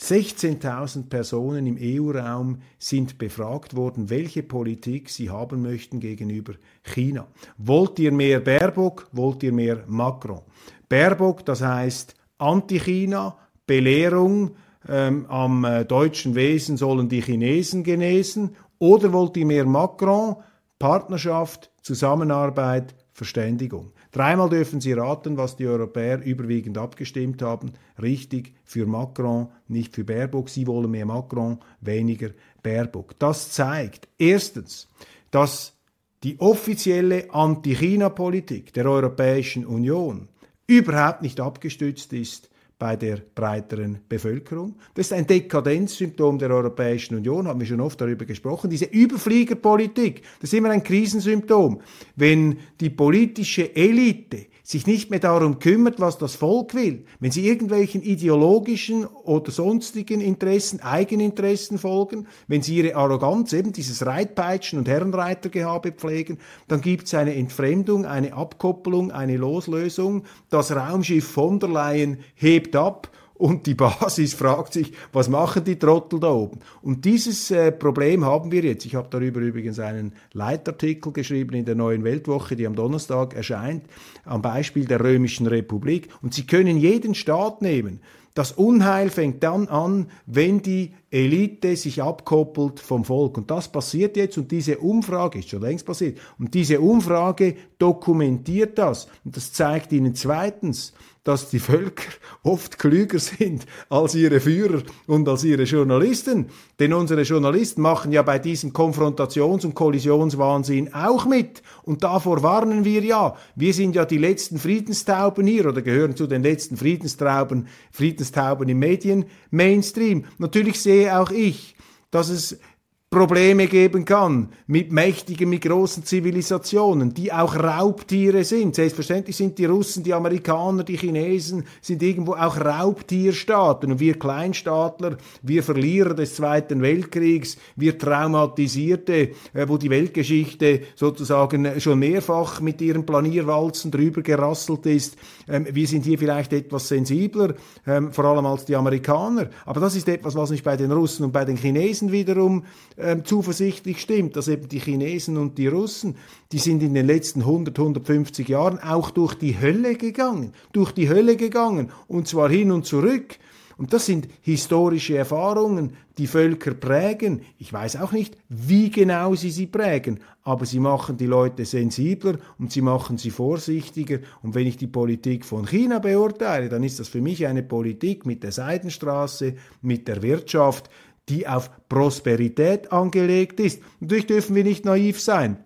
16.000 0.00 1.08
Personen 1.08 1.66
im 1.66 1.78
EU-Raum 1.80 2.58
sind 2.78 3.16
befragt 3.16 3.74
worden, 3.76 4.10
welche 4.10 4.42
Politik 4.42 5.08
sie 5.08 5.30
haben 5.30 5.62
möchten 5.62 6.00
gegenüber 6.00 6.54
China. 6.82 7.26
Wollt 7.56 7.98
ihr 7.98 8.12
mehr 8.12 8.40
Baerbock? 8.40 9.08
Wollt 9.12 9.42
ihr 9.42 9.52
mehr 9.52 9.84
Macron? 9.86 10.42
Baerbock, 10.88 11.46
das 11.46 11.62
heißt 11.62 12.14
Anti-China, 12.38 13.38
Belehrung, 13.66 14.56
ähm, 14.88 15.26
am 15.28 15.64
äh, 15.64 15.84
deutschen 15.84 16.34
Wesen 16.34 16.76
sollen 16.76 17.08
die 17.08 17.22
Chinesen 17.22 17.82
genesen. 17.82 18.54
Oder 18.78 19.12
wollt 19.12 19.36
ihr 19.36 19.46
mehr 19.46 19.64
Macron? 19.64 20.36
Partnerschaft, 20.78 21.70
Zusammenarbeit, 21.80 22.94
Verständigung. 23.12 23.92
Dreimal 24.16 24.48
dürfen 24.48 24.80
Sie 24.80 24.94
raten, 24.94 25.36
was 25.36 25.56
die 25.56 25.66
Europäer 25.66 26.24
überwiegend 26.24 26.78
abgestimmt 26.78 27.42
haben. 27.42 27.72
Richtig 28.00 28.54
für 28.64 28.86
Macron, 28.86 29.48
nicht 29.68 29.94
für 29.94 30.04
Baerbock. 30.04 30.48
Sie 30.48 30.66
wollen 30.66 30.90
mehr 30.90 31.04
Macron, 31.04 31.58
weniger 31.82 32.30
Baerbock. 32.62 33.18
Das 33.18 33.52
zeigt 33.52 34.08
erstens, 34.16 34.88
dass 35.30 35.74
die 36.22 36.40
offizielle 36.40 37.30
Anti-China-Politik 37.30 38.72
der 38.72 38.86
Europäischen 38.86 39.66
Union 39.66 40.30
überhaupt 40.66 41.20
nicht 41.20 41.38
abgestützt 41.38 42.14
ist 42.14 42.48
bei 42.78 42.96
der 42.96 43.22
breiteren 43.34 44.00
Bevölkerung. 44.08 44.76
Das 44.94 45.06
ist 45.06 45.12
ein 45.12 45.26
Dekadenzsymptom 45.26 46.38
der 46.38 46.50
Europäischen 46.50 47.16
Union, 47.16 47.48
haben 47.48 47.60
wir 47.60 47.66
schon 47.66 47.80
oft 47.80 48.00
darüber 48.00 48.24
gesprochen. 48.26 48.68
Diese 48.68 48.84
Überfliegerpolitik, 48.86 50.22
das 50.40 50.52
ist 50.52 50.58
immer 50.58 50.70
ein 50.70 50.82
Krisensymptom. 50.82 51.80
Wenn 52.16 52.58
die 52.80 52.90
politische 52.90 53.74
Elite 53.74 54.46
sich 54.66 54.84
nicht 54.88 55.10
mehr 55.10 55.20
darum 55.20 55.60
kümmert, 55.60 56.00
was 56.00 56.18
das 56.18 56.34
Volk 56.34 56.74
will, 56.74 57.04
wenn 57.20 57.30
sie 57.30 57.46
irgendwelchen 57.46 58.02
ideologischen 58.02 59.06
oder 59.06 59.52
sonstigen 59.52 60.20
Interessen, 60.20 60.80
Eigeninteressen 60.80 61.78
folgen, 61.78 62.26
wenn 62.48 62.62
sie 62.62 62.78
ihre 62.78 62.96
Arroganz, 62.96 63.52
eben 63.52 63.72
dieses 63.72 64.04
Reitpeitschen 64.04 64.80
und 64.80 64.88
Herrenreitergehabe 64.88 65.92
pflegen, 65.92 66.38
dann 66.66 66.80
gibt 66.80 67.06
es 67.06 67.14
eine 67.14 67.36
Entfremdung, 67.36 68.06
eine 68.06 68.32
Abkoppelung, 68.32 69.12
eine 69.12 69.36
Loslösung. 69.36 70.24
Das 70.50 70.74
Raumschiff 70.74 71.28
von 71.28 71.60
der 71.60 71.68
Leyen 71.68 72.18
hebt 72.34 72.74
ab 72.74 73.08
und 73.38 73.66
die 73.66 73.74
Basis 73.74 74.34
fragt 74.34 74.72
sich, 74.72 74.92
was 75.12 75.28
machen 75.28 75.64
die 75.64 75.78
Trottel 75.78 76.20
da 76.20 76.32
oben? 76.32 76.60
Und 76.82 77.04
dieses 77.04 77.50
äh, 77.50 77.72
Problem 77.72 78.24
haben 78.24 78.50
wir 78.50 78.62
jetzt. 78.62 78.86
Ich 78.86 78.94
habe 78.94 79.08
darüber 79.10 79.40
übrigens 79.40 79.78
einen 79.78 80.12
Leitartikel 80.32 81.12
geschrieben 81.12 81.54
in 81.54 81.64
der 81.64 81.74
Neuen 81.74 82.04
Weltwoche, 82.04 82.56
die 82.56 82.66
am 82.66 82.74
Donnerstag 82.74 83.34
erscheint, 83.34 83.84
am 84.24 84.42
Beispiel 84.42 84.86
der 84.86 85.00
Römischen 85.00 85.46
Republik. 85.46 86.08
Und 86.22 86.34
Sie 86.34 86.46
können 86.46 86.78
jeden 86.78 87.14
Staat 87.14 87.62
nehmen. 87.62 88.00
Das 88.36 88.52
Unheil 88.52 89.08
fängt 89.08 89.42
dann 89.42 89.66
an, 89.68 90.10
wenn 90.26 90.60
die 90.60 90.92
Elite 91.10 91.74
sich 91.74 92.02
abkoppelt 92.02 92.80
vom 92.80 93.06
Volk. 93.06 93.38
Und 93.38 93.50
das 93.50 93.72
passiert 93.72 94.14
jetzt 94.18 94.36
und 94.36 94.52
diese 94.52 94.76
Umfrage 94.76 95.38
ist 95.38 95.48
schon 95.48 95.62
längst 95.62 95.86
passiert. 95.86 96.18
Und 96.38 96.52
diese 96.52 96.82
Umfrage 96.82 97.56
dokumentiert 97.78 98.76
das. 98.76 99.08
Und 99.24 99.38
das 99.38 99.54
zeigt 99.54 99.90
Ihnen 99.90 100.14
zweitens, 100.14 100.92
dass 101.26 101.50
die 101.50 101.58
Völker 101.58 102.04
oft 102.44 102.78
klüger 102.78 103.18
sind 103.18 103.66
als 103.88 104.14
ihre 104.14 104.38
Führer 104.38 104.82
und 105.08 105.28
als 105.28 105.42
ihre 105.42 105.64
Journalisten. 105.64 106.46
Denn 106.78 106.92
unsere 106.92 107.22
Journalisten 107.22 107.82
machen 107.82 108.12
ja 108.12 108.22
bei 108.22 108.38
diesem 108.38 108.72
Konfrontations- 108.72 109.64
und 109.64 109.74
Kollisionswahnsinn 109.74 110.94
auch 110.94 111.26
mit. 111.26 111.64
Und 111.82 112.04
davor 112.04 112.44
warnen 112.44 112.84
wir 112.84 113.02
ja. 113.02 113.36
Wir 113.56 113.74
sind 113.74 113.96
ja 113.96 114.04
die 114.04 114.18
letzten 114.18 114.58
Friedenstauben 114.58 115.48
hier 115.48 115.66
oder 115.66 115.82
gehören 115.82 116.14
zu 116.14 116.28
den 116.28 116.44
letzten 116.44 116.76
Friedenstauben, 116.76 117.66
Friedenstauben 117.90 118.68
im 118.68 118.78
Medien-Mainstream. 118.78 120.26
Natürlich 120.38 120.80
sehe 120.80 121.18
auch 121.18 121.32
ich, 121.32 121.74
dass 122.12 122.28
es 122.28 122.60
Probleme 123.08 123.68
geben 123.68 124.04
kann 124.04 124.48
mit 124.66 124.90
mächtigen, 124.90 125.48
mit 125.48 125.62
großen 125.62 126.04
Zivilisationen, 126.04 127.14
die 127.14 127.32
auch 127.32 127.54
Raubtiere 127.54 128.42
sind. 128.42 128.74
Selbstverständlich 128.74 129.36
sind 129.36 129.58
die 129.58 129.64
Russen, 129.64 130.02
die 130.02 130.12
Amerikaner, 130.12 130.82
die 130.82 130.96
Chinesen, 130.96 131.64
sind 131.80 132.02
irgendwo 132.02 132.32
auch 132.32 132.56
Raubtierstaaten. 132.58 133.92
Und 133.92 134.00
wir 134.00 134.18
Kleinstaatler, 134.18 135.18
wir 135.40 135.62
Verlierer 135.62 136.14
des 136.14 136.34
Zweiten 136.34 136.82
Weltkriegs, 136.82 137.56
wir 137.76 137.96
Traumatisierte, 137.96 139.30
äh, 139.54 139.68
wo 139.68 139.76
die 139.76 139.88
Weltgeschichte 139.90 140.80
sozusagen 140.96 141.80
schon 141.80 142.00
mehrfach 142.00 142.60
mit 142.60 142.80
ihren 142.80 143.06
Planierwalzen 143.06 143.92
drüber 143.92 144.22
gerasselt 144.22 144.84
ist. 144.84 145.16
Ähm, 145.48 145.68
wir 145.70 145.86
sind 145.86 146.04
hier 146.04 146.18
vielleicht 146.18 146.52
etwas 146.52 146.88
sensibler, 146.88 147.54
ähm, 147.86 148.10
vor 148.10 148.24
allem 148.24 148.46
als 148.46 148.64
die 148.64 148.74
Amerikaner. 148.74 149.48
Aber 149.64 149.78
das 149.78 149.94
ist 149.94 150.08
etwas, 150.08 150.34
was 150.34 150.50
mich 150.50 150.64
bei 150.64 150.76
den 150.76 150.90
Russen 150.90 151.26
und 151.26 151.32
bei 151.32 151.44
den 151.44 151.56
Chinesen 151.56 152.10
wiederum 152.10 152.64
ähm, 152.98 153.24
zuversichtlich 153.24 154.00
stimmt, 154.00 154.36
dass 154.36 154.48
eben 154.48 154.68
die 154.68 154.80
Chinesen 154.80 155.36
und 155.36 155.58
die 155.58 155.66
Russen, 155.66 156.16
die 156.52 156.58
sind 156.58 156.82
in 156.82 156.94
den 156.94 157.06
letzten 157.06 157.40
100, 157.40 157.78
150 157.78 158.48
Jahren 158.48 158.78
auch 158.78 159.10
durch 159.10 159.34
die 159.34 159.60
Hölle 159.60 159.96
gegangen, 159.96 160.52
durch 160.72 160.92
die 160.92 161.08
Hölle 161.08 161.36
gegangen 161.36 161.90
und 162.08 162.26
zwar 162.28 162.48
hin 162.48 162.72
und 162.72 162.86
zurück. 162.86 163.38
Und 163.78 163.92
das 163.92 164.06
sind 164.06 164.26
historische 164.40 165.18
Erfahrungen, 165.18 165.92
die 166.16 166.26
Völker 166.26 166.72
prägen. 166.72 167.42
Ich 167.58 167.70
weiß 167.70 167.96
auch 167.96 168.12
nicht, 168.12 168.38
wie 168.48 168.90
genau 168.90 169.34
sie 169.34 169.50
sie 169.50 169.66
prägen, 169.66 170.20
aber 170.42 170.64
sie 170.64 170.80
machen 170.80 171.18
die 171.18 171.26
Leute 171.26 171.66
sensibler 171.66 172.38
und 172.58 172.72
sie 172.72 172.80
machen 172.80 173.18
sie 173.18 173.30
vorsichtiger. 173.30 174.20
Und 174.42 174.54
wenn 174.54 174.66
ich 174.66 174.78
die 174.78 174.86
Politik 174.86 175.44
von 175.44 175.66
China 175.66 175.98
beurteile, 175.98 176.70
dann 176.70 176.84
ist 176.84 177.00
das 177.00 177.08
für 177.08 177.20
mich 177.20 177.46
eine 177.46 177.62
Politik 177.62 178.24
mit 178.24 178.42
der 178.42 178.52
Seidenstraße, 178.52 179.56
mit 179.82 180.08
der 180.08 180.22
Wirtschaft, 180.22 180.88
die 181.28 181.46
auf 181.46 181.70
Prosperität 181.88 182.92
angelegt 182.92 183.60
ist. 183.60 183.82
Natürlich 184.00 184.26
dürfen 184.26 184.54
wir 184.54 184.64
nicht 184.64 184.84
naiv 184.84 185.20
sein 185.20 185.58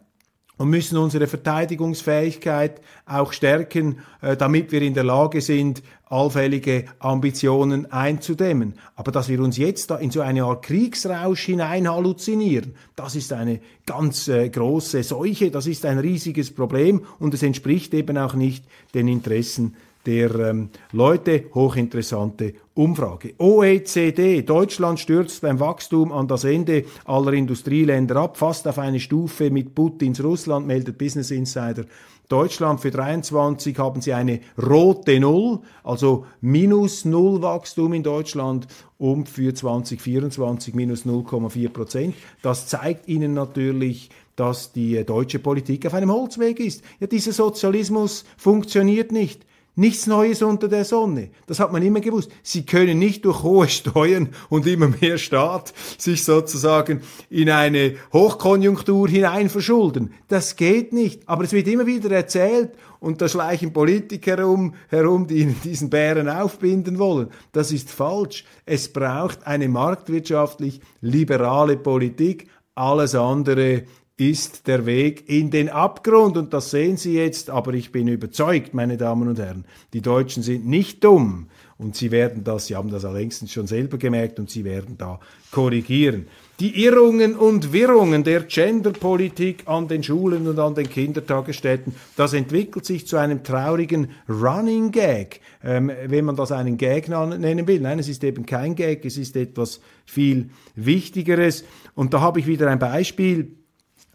und 0.61 0.69
müssen 0.69 0.99
unsere 0.99 1.27
Verteidigungsfähigkeit 1.27 2.83
auch 3.07 3.33
stärken, 3.33 4.01
äh, 4.21 4.37
damit 4.37 4.73
wir 4.73 4.83
in 4.83 4.93
der 4.93 5.05
Lage 5.05 5.41
sind, 5.41 5.83
allfällige 6.05 6.85
Ambitionen 6.99 7.91
einzudämmen. 7.91 8.75
Aber 8.95 9.11
dass 9.11 9.31
wir 9.31 9.41
uns 9.41 9.57
jetzt 9.57 9.91
da 9.91 9.97
in 9.97 10.11
so 10.11 10.21
eine 10.21 10.45
Art 10.45 10.63
Kriegsrausch 10.67 11.47
hinein 11.47 11.89
halluzinieren, 11.89 12.75
das 12.95 13.17
ist 13.17 13.33
eine 13.33 13.61
ganz 13.87 14.29
äh, 14.29 14.51
große 14.51 15.03
Seuche, 15.03 15.51
das 15.51 15.67
ist 15.67 15.87
ein 15.87 15.99
riesiges 15.99 16.55
Problem 16.55 17.07
und 17.19 17.33
es 17.33 17.43
entspricht 17.43 17.95
eben 17.95 18.19
auch 18.19 18.35
nicht 18.35 18.67
den 18.93 19.09
Interessen 19.09 19.77
der 20.07 20.35
ähm, 20.35 20.71
Leute. 20.93 21.45
Hochinteressante 21.55 22.55
Umfrage. 22.75 23.35
OECD, 23.39 24.43
Deutschland 24.43 25.01
stürzt 25.01 25.43
beim 25.43 25.61
Wachstum 25.61 26.13
an 26.13 26.29
das 26.29 26.45
Ende 26.45 26.85
aller 27.05 27.33
Industrieländer 27.33 28.17
ab, 28.17 28.37
fast 28.37 28.67
auf 28.67 28.79
eine 28.79 29.01
Stufe 29.01 29.51
mit 29.51 29.75
Putins 29.75 30.23
Russland, 30.23 30.67
meldet 30.67 30.97
Business 30.97 31.31
Insider. 31.31 31.85
Deutschland 32.31 32.81
für 32.81 32.93
23 32.93 33.77
haben 33.77 34.01
sie 34.01 34.13
eine 34.13 34.39
rote 34.57 35.19
Null, 35.19 35.59
also 35.83 36.27
minus 36.41 37.05
Null 37.05 37.43
Wachstum 37.43 37.93
in 37.93 38.05
Deutschland 38.05 38.69
und 38.99 39.29
für 39.29 39.53
2024 39.53 40.75
minus 40.75 41.05
0,4 41.05 41.69
Prozent. 41.71 42.15
Das 42.41 42.69
zeigt 42.69 43.09
Ihnen 43.09 43.35
natürlich, 43.35 44.11
dass 44.37 44.73
die 44.73 45.05
deutsche 45.05 45.41
Politik 45.41 45.87
auf 45.87 45.95
einem 45.95 46.13
Holzweg 46.13 46.61
ist. 46.61 46.85
Ja, 47.01 47.09
dieser 47.09 47.33
Sozialismus 47.33 48.25
funktioniert 48.37 49.11
nicht. 49.11 49.45
Nichts 49.81 50.07
Neues 50.07 50.43
unter 50.43 50.69
der 50.69 50.85
Sonne. 50.85 51.31
Das 51.47 51.59
hat 51.59 51.73
man 51.73 51.83
immer 51.83 52.01
gewusst. 52.01 52.31
Sie 52.43 52.67
können 52.67 52.99
nicht 52.99 53.25
durch 53.25 53.43
hohe 53.43 53.67
Steuern 53.67 54.29
und 54.51 54.67
immer 54.67 54.89
mehr 55.01 55.17
Staat 55.17 55.73
sich 55.97 56.23
sozusagen 56.23 57.01
in 57.31 57.49
eine 57.49 57.95
Hochkonjunktur 58.13 59.09
hinein 59.09 59.49
verschulden. 59.49 60.13
Das 60.29 60.57
geht 60.57 60.93
nicht. 60.93 61.23
Aber 61.25 61.45
es 61.45 61.53
wird 61.53 61.67
immer 61.67 61.87
wieder 61.87 62.11
erzählt 62.11 62.73
und 62.99 63.23
da 63.23 63.29
schleichen 63.31 63.73
Politiker 63.73 64.37
herum, 64.37 64.75
herum, 64.89 65.27
die 65.27 65.47
diesen 65.47 65.89
Bären 65.89 66.29
aufbinden 66.29 66.99
wollen. 66.99 67.31
Das 67.53 67.73
ist 67.73 67.91
falsch. 67.91 68.45
Es 68.67 68.93
braucht 68.93 69.47
eine 69.47 69.71
marktwirtschaftlich 69.71 70.83
liberale 71.01 71.79
Politik. 71.79 72.51
Alles 72.75 73.15
andere 73.15 73.85
ist 74.21 74.67
der 74.67 74.85
Weg 74.85 75.31
in 75.31 75.51
den 75.51 75.71
Abgrund 75.71 76.37
und 76.37 76.53
das 76.53 76.71
sehen 76.71 76.99
Sie 76.99 77.15
jetzt, 77.15 77.49
aber 77.49 77.73
ich 77.73 77.91
bin 77.91 78.07
überzeugt, 78.07 78.75
meine 78.75 78.99
Damen 78.99 79.29
und 79.29 79.39
Herren, 79.39 79.65
die 79.95 80.03
Deutschen 80.03 80.43
sind 80.43 80.67
nicht 80.67 81.03
dumm 81.03 81.47
und 81.79 81.97
sie 81.97 82.11
werden 82.11 82.45
das, 82.45 82.67
sie 82.67 82.77
haben 82.77 82.91
das 82.91 83.05
längstens 83.05 83.51
schon 83.51 83.67
selber 83.67 83.97
gemerkt 83.97 84.39
und 84.39 84.51
sie 84.51 84.65
werden 84.65 84.99
da 84.99 85.19
korrigieren. 85.51 86.27
Die 86.61 86.85
Irrungen 86.85 87.35
und 87.35 87.73
Wirrungen 87.73 88.23
der 88.23 88.43
Genderpolitik 88.43 89.63
an 89.65 89.89
den 89.89 90.03
Schulen 90.03 90.47
und 90.47 90.59
an 90.59 90.75
den 90.75 90.91
Kindertagesstätten, 90.91 91.95
das 92.17 92.35
entwickelt 92.35 92.85
sich 92.85 93.07
zu 93.07 93.17
einem 93.17 93.43
traurigen 93.43 94.11
Running 94.29 94.91
Gag, 94.91 95.41
ähm, 95.65 95.91
wenn 96.07 96.27
man 96.27 96.37
das 96.37 96.53
einen 96.53 96.77
Gag 96.77 97.09
nennen 97.09 97.67
will. 97.67 97.81
Nein, 97.81 97.99
es 97.99 98.09
ist 98.09 98.23
eben 98.23 98.45
kein 98.45 98.75
Gag, 98.75 99.07
es 99.07 99.17
ist 99.17 99.35
etwas 99.35 99.81
viel 100.05 100.51
Wichtigeres. 100.77 101.65
Und 101.95 102.13
da 102.13 102.21
habe 102.21 102.41
ich 102.41 102.47
wieder 102.47 102.69
ein 102.69 102.79
Beispiel 102.79 103.57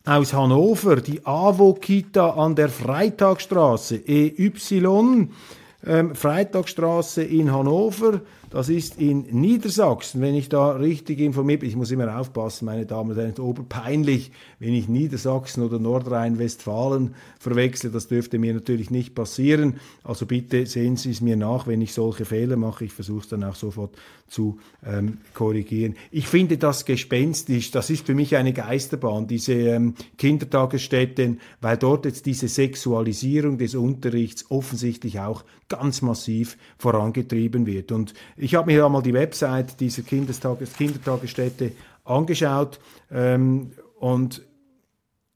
aus 0.05 0.33
Hannover, 0.33 0.97
die 0.97 1.25
AWO-Kita 1.25 2.31
an 2.31 2.55
der 2.55 2.69
Freitagstraße, 2.69 3.95
EY, 4.07 4.51
ähm, 5.85 6.15
Freitagstraße 6.15 7.23
in 7.23 7.51
Hannover, 7.51 8.21
das 8.55 8.69
ist 8.69 8.97
in 9.01 9.23
Niedersachsen, 9.31 10.21
wenn 10.21 10.33
ich 10.33 10.47
da 10.47 10.71
richtig 10.71 11.19
informiert 11.19 11.59
bin. 11.59 11.67
Ich 11.67 11.75
muss 11.75 11.91
immer 11.91 12.17
aufpassen, 12.17 12.63
meine 12.63 12.85
Damen 12.85 13.09
und 13.11 13.17
Herren, 13.17 13.31
ist 13.31 13.39
oberpeinlich, 13.41 14.31
wenn 14.59 14.73
ich 14.73 14.87
Niedersachsen 14.87 15.61
oder 15.61 15.77
Nordrhein-Westfalen 15.77 17.15
verwechsle. 17.37 17.89
Das 17.89 18.07
dürfte 18.07 18.39
mir 18.39 18.53
natürlich 18.53 18.91
nicht 18.91 19.13
passieren. 19.13 19.81
Also 20.05 20.25
bitte 20.25 20.67
sehen 20.67 20.95
Sie 20.95 21.11
es 21.11 21.19
mir 21.19 21.35
nach, 21.35 21.67
wenn 21.67 21.81
ich 21.81 21.91
solche 21.93 22.23
Fehler 22.23 22.55
mache. 22.55 22.85
Ich 22.85 22.93
versuche 22.93 23.23
es 23.23 23.27
dann 23.27 23.43
auch 23.43 23.55
sofort 23.55 23.93
zu 24.29 24.57
ähm, 24.85 25.17
korrigieren. 25.33 25.95
Ich 26.09 26.27
finde 26.27 26.57
das 26.57 26.85
gespenstisch. 26.85 27.71
Das 27.71 27.89
ist 27.89 28.05
für 28.05 28.15
mich 28.15 28.37
eine 28.37 28.53
Geisterbahn, 28.53 29.27
diese 29.27 29.53
ähm, 29.53 29.95
Kindertagesstätten, 30.17 31.41
weil 31.59 31.75
dort 31.75 32.05
jetzt 32.05 32.25
diese 32.25 32.47
Sexualisierung 32.47 33.57
des 33.57 33.75
Unterrichts 33.75 34.49
offensichtlich 34.49 35.19
auch 35.19 35.43
ganz 35.69 36.01
massiv 36.01 36.57
vorangetrieben 36.77 37.65
wird. 37.65 37.91
Und 37.91 38.13
ich 38.45 38.53
habe 38.53 38.71
mir 38.71 38.85
einmal 38.85 39.01
die 39.01 39.13
Website 39.15 39.79
dieser 39.79 40.03
Kindertages 40.03 40.73
Kindertagesstätte 40.73 41.71
angeschaut 42.03 42.79
ähm, 43.09 43.71
und 43.99 44.43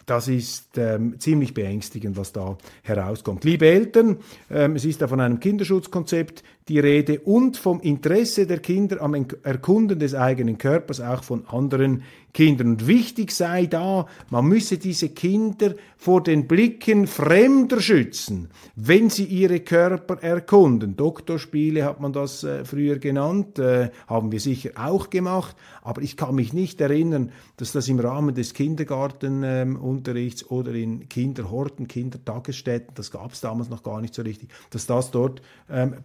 das 0.05 0.27
ist 0.27 0.77
ähm, 0.77 1.19
ziemlich 1.19 1.55
beängstigend, 1.55 2.17
was 2.17 2.33
da 2.33 2.55
herauskommt. 2.83 3.43
Liebe 3.45 3.67
Eltern, 3.67 4.17
ähm, 4.51 4.75
es 4.75 4.85
ist 4.85 5.01
da 5.01 5.07
von 5.07 5.19
einem 5.21 5.39
Kinderschutzkonzept 5.39 6.43
die 6.69 6.79
Rede 6.79 7.19
und 7.19 7.57
vom 7.57 7.81
Interesse 7.81 8.45
der 8.45 8.59
Kinder 8.59 9.01
am 9.01 9.15
Erkunden 9.43 9.99
des 9.99 10.13
eigenen 10.13 10.57
Körpers, 10.57 11.01
auch 11.01 11.23
von 11.23 11.45
anderen 11.47 12.03
Kindern. 12.33 12.67
Und 12.67 12.87
wichtig 12.87 13.31
sei 13.31 13.65
da, 13.65 14.05
man 14.29 14.45
müsse 14.45 14.77
diese 14.77 15.09
Kinder 15.09 15.73
vor 15.97 16.23
den 16.23 16.47
Blicken 16.47 17.07
Fremder 17.07 17.81
schützen, 17.81 18.49
wenn 18.75 19.09
sie 19.09 19.25
ihre 19.25 19.59
Körper 19.59 20.21
erkunden. 20.21 20.95
Doktorspiele 20.95 21.83
hat 21.83 21.99
man 21.99 22.13
das 22.13 22.43
äh, 22.43 22.63
früher 22.63 22.99
genannt, 22.99 23.59
äh, 23.59 23.89
haben 24.07 24.31
wir 24.31 24.39
sicher 24.39 24.71
auch 24.75 25.09
gemacht, 25.09 25.55
aber 25.81 26.01
ich 26.01 26.15
kann 26.15 26.35
mich 26.35 26.53
nicht 26.53 26.79
erinnern, 26.79 27.31
dass 27.57 27.71
das 27.71 27.89
im 27.89 27.99
Rahmen 27.99 28.35
des 28.35 28.53
Kindergartenunterrichts 28.53 30.43
ähm, 30.43 30.47
oder 30.49 30.73
in 30.73 31.09
Kinderhorten, 31.09 31.87
Kindertagesstätten, 31.87 32.93
das 32.95 33.11
gab 33.11 33.33
es 33.33 33.41
damals 33.41 33.69
noch 33.69 33.83
gar 33.83 33.99
nicht 33.99 34.13
so 34.13 34.21
richtig, 34.21 34.49
dass 34.69 34.85
das 34.85 35.11
dort 35.11 35.41
ähm, 35.69 35.95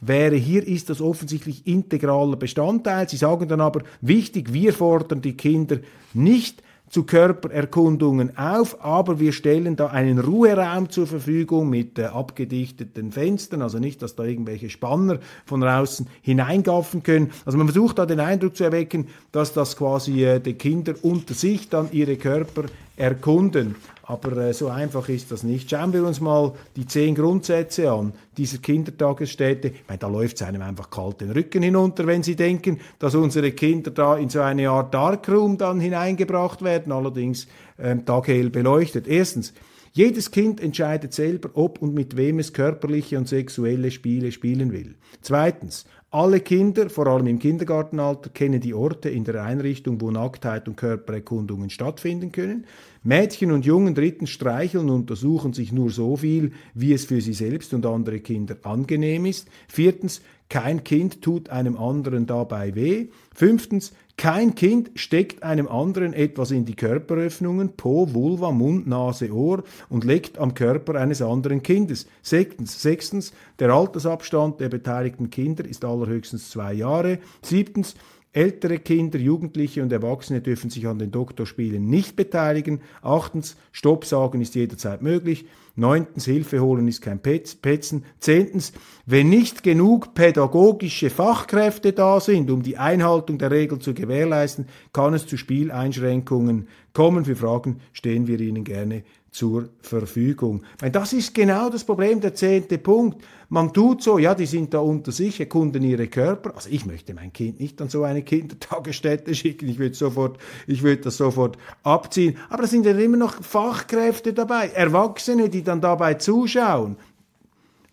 wäre. 0.00 0.36
Hier 0.36 0.66
ist 0.66 0.90
das 0.90 1.00
offensichtlich 1.00 1.66
integraler 1.66 2.36
Bestandteil. 2.36 3.08
Sie 3.08 3.16
sagen 3.16 3.48
dann 3.48 3.60
aber, 3.60 3.82
wichtig, 4.00 4.52
wir 4.52 4.72
fordern 4.72 5.22
die 5.22 5.36
Kinder 5.36 5.78
nicht 6.14 6.62
zu 6.90 7.04
Körpererkundungen 7.04 8.36
auf, 8.36 8.82
aber 8.84 9.20
wir 9.20 9.32
stellen 9.32 9.76
da 9.76 9.88
einen 9.88 10.18
Ruheraum 10.18 10.90
zur 10.90 11.06
Verfügung 11.06 11.68
mit 11.68 11.98
äh, 11.98 12.04
abgedichteten 12.04 13.12
Fenstern, 13.12 13.62
also 13.62 13.78
nicht, 13.78 14.02
dass 14.02 14.16
da 14.16 14.24
irgendwelche 14.24 14.70
Spanner 14.70 15.18
von 15.44 15.60
draußen 15.60 16.06
hineingaffen 16.22 17.02
können. 17.02 17.30
Also 17.44 17.58
man 17.58 17.68
versucht 17.68 17.98
da 17.98 18.06
den 18.06 18.20
Eindruck 18.20 18.56
zu 18.56 18.64
erwecken, 18.64 19.08
dass 19.32 19.52
das 19.52 19.76
quasi 19.76 20.24
äh, 20.24 20.40
die 20.40 20.54
Kinder 20.54 20.94
unter 21.02 21.34
sich 21.34 21.68
dann 21.68 21.92
ihre 21.92 22.16
Körper 22.16 22.64
erkunden. 22.96 23.76
Aber 24.08 24.38
äh, 24.38 24.54
so 24.54 24.68
einfach 24.68 25.10
ist 25.10 25.30
das 25.30 25.42
nicht. 25.42 25.68
Schauen 25.68 25.92
wir 25.92 26.02
uns 26.02 26.18
mal 26.18 26.54
die 26.76 26.86
zehn 26.86 27.14
Grundsätze 27.14 27.92
an 27.92 28.14
dieser 28.38 28.56
Kindertagesstätte. 28.56 29.68
Ich 29.68 29.86
meine, 29.86 29.98
da 29.98 30.08
läuft 30.08 30.36
es 30.36 30.42
einem 30.42 30.62
einfach 30.62 30.88
kalt 30.88 31.20
den 31.20 31.30
Rücken 31.30 31.62
hinunter, 31.62 32.06
wenn 32.06 32.22
Sie 32.22 32.34
denken, 32.34 32.80
dass 32.98 33.14
unsere 33.14 33.52
Kinder 33.52 33.90
da 33.90 34.16
in 34.16 34.30
so 34.30 34.40
eine 34.40 34.70
Art 34.70 34.94
Darkroom 34.94 35.58
dann 35.58 35.78
hineingebracht 35.78 36.62
werden, 36.62 36.90
allerdings 36.90 37.48
ähm, 37.78 38.06
taghell 38.06 38.48
beleuchtet. 38.48 39.06
Erstens, 39.06 39.52
jedes 39.92 40.30
Kind 40.30 40.62
entscheidet 40.62 41.12
selber, 41.12 41.50
ob 41.52 41.82
und 41.82 41.92
mit 41.92 42.16
wem 42.16 42.38
es 42.38 42.54
körperliche 42.54 43.18
und 43.18 43.28
sexuelle 43.28 43.90
Spiele 43.90 44.32
spielen 44.32 44.72
will. 44.72 44.94
Zweitens, 45.20 45.84
alle 46.10 46.40
Kinder, 46.40 46.88
vor 46.88 47.06
allem 47.06 47.26
im 47.26 47.38
Kindergartenalter, 47.38 48.30
kennen 48.30 48.60
die 48.60 48.72
Orte 48.72 49.10
in 49.10 49.24
der 49.24 49.44
Einrichtung, 49.44 50.00
wo 50.00 50.10
Nacktheit 50.10 50.66
und 50.66 50.76
Körpererkundungen 50.76 51.68
stattfinden 51.68 52.32
können. 52.32 52.64
Mädchen 53.02 53.52
und 53.52 53.66
Jungen 53.66 53.94
drittens 53.94 54.30
streicheln 54.30 54.88
und 54.88 55.00
untersuchen 55.00 55.52
sich 55.52 55.70
nur 55.70 55.90
so 55.90 56.16
viel, 56.16 56.52
wie 56.72 56.94
es 56.94 57.04
für 57.04 57.20
sie 57.20 57.34
selbst 57.34 57.74
und 57.74 57.84
andere 57.84 58.20
Kinder 58.20 58.56
angenehm 58.62 59.26
ist. 59.26 59.48
Viertens, 59.68 60.22
kein 60.48 60.82
Kind 60.82 61.20
tut 61.22 61.50
einem 61.50 61.76
anderen 61.76 62.26
dabei 62.26 62.74
weh. 62.74 63.08
Fünftens, 63.34 63.92
kein 64.16 64.54
Kind 64.54 64.90
steckt 64.94 65.42
einem 65.42 65.68
anderen 65.68 66.12
etwas 66.12 66.50
in 66.50 66.64
die 66.64 66.74
Körperöffnungen, 66.74 67.76
Po, 67.76 68.12
Vulva, 68.14 68.50
Mund, 68.50 68.86
Nase, 68.86 69.32
Ohr 69.32 69.62
und 69.88 70.04
leckt 70.04 70.38
am 70.38 70.54
Körper 70.54 70.94
eines 70.96 71.22
anderen 71.22 71.62
Kindes. 71.62 72.06
Sechstens, 72.22 72.82
sechstens 72.82 73.32
der 73.58 73.70
Altersabstand 73.70 74.58
der 74.60 74.70
beteiligten 74.70 75.30
Kinder 75.30 75.64
ist 75.64 75.84
allerhöchstens 75.84 76.50
zwei 76.50 76.72
Jahre. 76.72 77.18
Siebtens, 77.42 77.94
Ältere 78.32 78.78
Kinder, 78.78 79.18
Jugendliche 79.18 79.82
und 79.82 79.90
Erwachsene 79.90 80.42
dürfen 80.42 80.68
sich 80.68 80.86
an 80.86 80.98
den 80.98 81.10
Doktorspielen 81.10 81.88
nicht 81.88 82.14
beteiligen. 82.14 82.82
Achtens, 83.00 83.56
Stopp 83.72 84.04
sagen 84.04 84.40
ist 84.40 84.54
jederzeit 84.54 85.00
möglich. 85.00 85.46
Neuntens, 85.76 86.24
Hilfe 86.24 86.60
holen 86.60 86.88
ist 86.88 87.00
kein 87.00 87.20
Petzen. 87.20 88.04
Zehntens, 88.20 88.72
wenn 89.06 89.30
nicht 89.30 89.62
genug 89.62 90.12
pädagogische 90.14 91.08
Fachkräfte 91.08 91.92
da 91.92 92.20
sind, 92.20 92.50
um 92.50 92.62
die 92.62 92.76
Einhaltung 92.76 93.38
der 93.38 93.50
Regel 93.50 93.78
zu 93.78 93.94
gewährleisten, 93.94 94.66
kann 94.92 95.14
es 95.14 95.26
zu 95.26 95.36
Spieleinschränkungen 95.36 96.68
kommen. 96.98 97.24
Für 97.24 97.36
Fragen 97.36 97.80
stehen 97.92 98.26
wir 98.26 98.40
Ihnen 98.40 98.64
gerne 98.64 99.04
zur 99.30 99.68
Verfügung. 99.82 100.64
Meine, 100.80 100.90
das 100.90 101.12
ist 101.12 101.32
genau 101.32 101.70
das 101.70 101.84
Problem, 101.84 102.20
der 102.20 102.34
zehnte 102.34 102.76
Punkt. 102.76 103.22
Man 103.50 103.72
tut 103.72 104.02
so, 104.02 104.18
ja, 104.18 104.34
die 104.34 104.46
sind 104.46 104.74
da 104.74 104.80
unter 104.80 105.12
sich, 105.12 105.38
erkunden 105.38 105.84
ihre 105.84 106.08
Körper. 106.08 106.56
Also 106.56 106.68
ich 106.72 106.86
möchte 106.86 107.14
mein 107.14 107.32
Kind 107.32 107.60
nicht 107.60 107.80
an 107.80 107.88
so 107.88 108.02
eine 108.02 108.22
Kindertagesstätte 108.22 109.32
schicken. 109.36 109.68
Ich 109.68 109.78
würde 109.78 109.94
sofort, 109.94 110.38
ich 110.66 110.82
würde 110.82 111.02
das 111.02 111.18
sofort 111.18 111.56
abziehen. 111.84 112.36
Aber 112.48 112.62
da 112.62 112.68
sind 112.68 112.84
ja 112.84 112.90
immer 112.98 113.16
noch 113.16 113.44
Fachkräfte 113.44 114.32
dabei, 114.32 114.66
Erwachsene, 114.70 115.48
die 115.48 115.62
dann 115.62 115.80
dabei 115.80 116.14
zuschauen. 116.14 116.96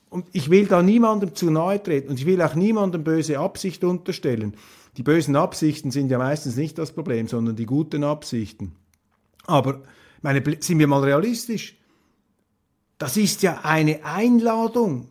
Und 0.09 0.25
ich 0.31 0.49
will 0.49 0.65
da 0.65 0.81
niemandem 0.81 1.35
zu 1.35 1.51
nahe 1.51 1.83
treten 1.83 2.09
und 2.09 2.19
ich 2.19 2.25
will 2.25 2.41
auch 2.41 2.55
niemandem 2.55 3.03
böse 3.03 3.37
Absicht 3.37 3.83
unterstellen. 3.83 4.55
Die 4.97 5.03
bösen 5.03 5.35
Absichten 5.35 5.91
sind 5.91 6.09
ja 6.09 6.17
meistens 6.17 6.55
nicht 6.55 6.79
das 6.79 6.91
Problem, 6.91 7.27
sondern 7.27 7.55
die 7.55 7.67
guten 7.67 8.03
Absichten. 8.03 8.71
Aber 9.47 9.81
meine, 10.21 10.43
sind 10.59 10.79
wir 10.79 10.87
mal 10.87 11.03
realistisch. 11.03 11.77
Das 12.97 13.17
ist 13.17 13.43
ja 13.43 13.61
eine 13.63 14.05
Einladung, 14.05 15.09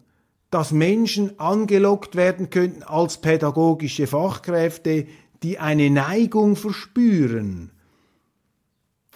dass 0.50 0.72
Menschen 0.72 1.38
angelockt 1.38 2.16
werden 2.16 2.50
könnten 2.50 2.82
als 2.82 3.20
pädagogische 3.20 4.06
Fachkräfte, 4.06 5.06
die 5.42 5.58
eine 5.58 5.90
Neigung 5.90 6.56
verspüren, 6.56 7.70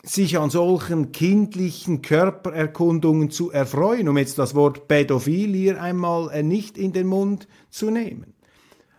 sich 0.02 0.38
an 0.38 0.50
solchen 0.50 1.12
kindlichen 1.12 2.02
Körpererkundungen 2.02 3.30
zu 3.30 3.50
erfreuen, 3.50 4.08
um 4.08 4.18
jetzt 4.18 4.38
das 4.38 4.54
Wort 4.54 4.88
Pädophil 4.88 5.54
hier 5.54 5.82
einmal 5.82 6.30
äh, 6.30 6.42
nicht 6.42 6.76
in 6.76 6.92
den 6.92 7.06
Mund 7.06 7.48
zu 7.70 7.90
nehmen. 7.90 8.34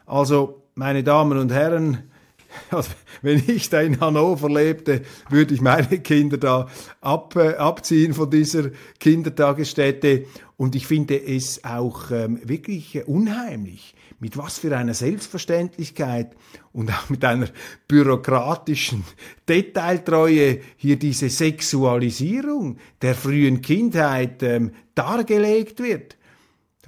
Also, 0.05 0.63
meine 0.75 1.03
Damen 1.03 1.37
und 1.37 1.51
Herren, 1.51 2.08
also, 2.71 2.91
wenn 3.21 3.43
ich 3.47 3.69
da 3.69 3.81
in 3.81 3.99
Hannover 3.99 4.49
lebte, 4.49 5.01
würde 5.29 5.53
ich 5.53 5.61
meine 5.61 5.99
Kinder 5.99 6.37
da 6.37 6.67
ab, 7.01 7.35
äh, 7.35 7.55
abziehen 7.55 8.13
von 8.13 8.29
dieser 8.29 8.71
Kindertagesstätte. 8.99 10.25
Und 10.57 10.75
ich 10.75 10.87
finde 10.87 11.21
es 11.21 11.63
auch 11.63 12.11
ähm, 12.11 12.39
wirklich 12.43 12.95
äh, 12.95 13.03
unheimlich, 13.03 13.95
mit 14.19 14.37
was 14.37 14.59
für 14.59 14.75
einer 14.75 14.93
Selbstverständlichkeit 14.93 16.35
und 16.73 16.91
auch 16.91 17.09
mit 17.09 17.23
einer 17.23 17.47
bürokratischen 17.87 19.05
Detailtreue 19.47 20.59
hier 20.75 20.97
diese 20.97 21.29
Sexualisierung 21.29 22.77
der 23.01 23.15
frühen 23.15 23.61
Kindheit 23.61 24.43
ähm, 24.43 24.71
dargelegt 24.95 25.79
wird 25.79 26.18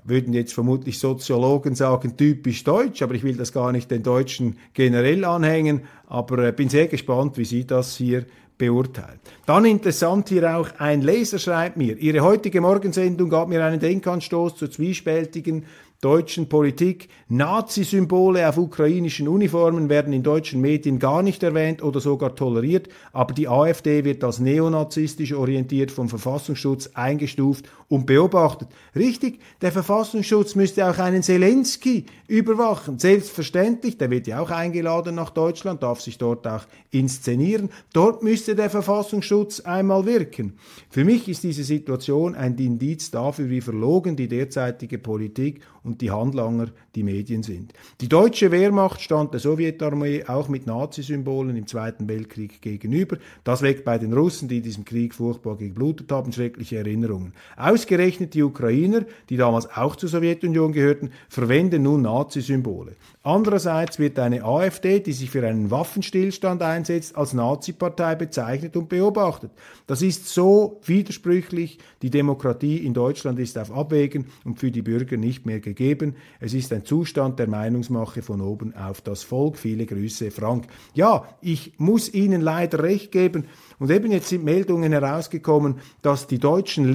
würden 0.03 0.33
jetzt 0.33 0.53
vermutlich 0.53 0.99
Soziologen 0.99 1.75
sagen, 1.75 2.17
typisch 2.17 2.63
deutsch, 2.63 3.01
aber 3.01 3.15
ich 3.15 3.23
will 3.23 3.37
das 3.37 3.53
gar 3.53 3.71
nicht 3.71 3.91
den 3.91 4.03
Deutschen 4.03 4.57
generell 4.73 5.25
anhängen, 5.25 5.81
aber 6.07 6.39
äh, 6.39 6.51
bin 6.51 6.69
sehr 6.69 6.87
gespannt, 6.87 7.37
wie 7.37 7.45
Sie 7.45 7.65
das 7.65 7.95
hier 7.97 8.25
beurteilen. 8.57 9.19
Dann 9.45 9.65
interessant 9.65 10.29
hier 10.29 10.55
auch, 10.55 10.69
ein 10.77 11.01
Leser 11.01 11.39
schreibt 11.39 11.77
mir, 11.77 11.97
Ihre 11.97 12.21
heutige 12.21 12.61
Morgensendung 12.61 13.29
gab 13.29 13.47
mir 13.47 13.63
einen 13.65 13.79
Denkanstoß 13.79 14.55
zur 14.55 14.69
zwiespältigen 14.69 15.65
deutschen 16.01 16.49
Politik. 16.49 17.09
Nazi-Symbole 17.29 18.49
auf 18.49 18.57
ukrainischen 18.57 19.27
Uniformen 19.27 19.87
werden 19.87 20.13
in 20.13 20.23
deutschen 20.23 20.59
Medien 20.59 20.97
gar 20.97 21.21
nicht 21.21 21.43
erwähnt 21.43 21.83
oder 21.83 21.99
sogar 21.99 22.35
toleriert, 22.35 22.89
aber 23.13 23.35
die 23.35 23.47
AfD 23.47 24.03
wird 24.03 24.23
als 24.23 24.39
neonazistisch 24.39 25.33
orientiert 25.33 25.91
vom 25.91 26.09
Verfassungsschutz 26.09 26.89
eingestuft 26.95 27.69
und 27.91 28.05
beobachtet. 28.05 28.69
Richtig, 28.95 29.41
der 29.61 29.73
Verfassungsschutz 29.73 30.55
müsste 30.55 30.89
auch 30.89 30.97
einen 30.97 31.23
Zelensky 31.23 32.05
überwachen. 32.25 32.97
Selbstverständlich, 32.99 33.97
der 33.97 34.09
wird 34.09 34.27
ja 34.27 34.39
auch 34.39 34.49
eingeladen 34.49 35.15
nach 35.15 35.29
Deutschland, 35.29 35.83
darf 35.83 35.99
sich 35.99 36.17
dort 36.17 36.47
auch 36.47 36.65
inszenieren. 36.91 37.69
Dort 37.91 38.23
müsste 38.23 38.55
der 38.55 38.69
Verfassungsschutz 38.69 39.59
einmal 39.59 40.05
wirken. 40.05 40.53
Für 40.89 41.03
mich 41.03 41.27
ist 41.27 41.43
diese 41.43 41.65
Situation 41.65 42.33
ein 42.33 42.57
Indiz 42.57 43.11
dafür, 43.11 43.49
wie 43.49 43.59
verlogen 43.59 44.15
die 44.15 44.29
derzeitige 44.29 44.97
Politik 44.97 45.59
und 45.83 45.99
die 45.99 46.11
Handlanger 46.11 46.67
die 46.95 47.03
Medien 47.03 47.43
sind. 47.43 47.73
Die 48.01 48.07
deutsche 48.07 48.51
Wehrmacht 48.51 49.01
stand 49.01 49.33
der 49.33 49.39
Sowjetarmee 49.39 50.25
auch 50.25 50.47
mit 50.47 50.67
Nazisymbolen 50.67 51.55
im 51.55 51.67
Zweiten 51.67 52.07
Weltkrieg 52.07 52.61
gegenüber. 52.61 53.17
Das 53.43 53.61
weckt 53.61 53.83
bei 53.83 53.97
den 53.97 54.13
Russen, 54.13 54.47
die 54.47 54.57
in 54.57 54.63
diesem 54.63 54.85
Krieg 54.85 55.15
furchtbar 55.15 55.57
geblutet 55.57 56.11
haben, 56.11 56.31
schreckliche 56.31 56.77
Erinnerungen. 56.77 57.33
Ausgerechnet 57.81 58.35
die 58.35 58.43
Ukrainer, 58.43 59.05
die 59.27 59.37
damals 59.37 59.67
auch 59.75 59.95
zur 59.95 60.07
Sowjetunion 60.07 60.71
gehörten, 60.71 61.09
verwenden 61.29 61.81
nun 61.81 62.03
Nazisymbole. 62.03 62.95
Andererseits 63.23 63.97
wird 63.97 64.19
eine 64.19 64.43
AfD, 64.43 64.99
die 64.99 65.13
sich 65.13 65.31
für 65.31 65.45
einen 65.47 65.69
Waffenstillstand 65.69 66.61
einsetzt, 66.61 67.15
als 67.15 67.33
Nazi-Partei 67.33 68.15
bezeichnet 68.15 68.75
und 68.75 68.89
beobachtet. 68.89 69.51
Das 69.87 70.01
ist 70.01 70.27
so 70.27 70.79
widersprüchlich. 70.85 71.79
Die 72.01 72.09
Demokratie 72.11 72.77
in 72.77 72.93
Deutschland 72.93 73.39
ist 73.39 73.57
auf 73.57 73.71
Abwägen 73.71 74.25
und 74.43 74.59
für 74.59 74.71
die 74.71 74.81
Bürger 74.81 75.17
nicht 75.17 75.45
mehr 75.45 75.59
gegeben. 75.59 76.15
Es 76.39 76.53
ist 76.53 76.73
ein 76.73 76.85
Zustand 76.85 77.37
der 77.39 77.47
Meinungsmache 77.47 78.21
von 78.21 78.41
oben 78.41 78.75
auf 78.75 79.01
das 79.01 79.23
Volk. 79.23 79.57
Viele 79.57 79.85
Grüße, 79.85 80.31
Frank. 80.31 80.65
Ja, 80.93 81.25
ich 81.41 81.73
muss 81.77 82.13
Ihnen 82.13 82.41
leider 82.41 82.81
recht 82.83 83.11
geben. 83.11 83.45
Und 83.77 83.89
eben 83.89 84.11
jetzt 84.11 84.29
sind 84.29 84.43
Meldungen 84.43 84.91
herausgekommen, 84.91 85.75
dass 86.01 86.27
die 86.27 86.37
deutschen 86.39 86.85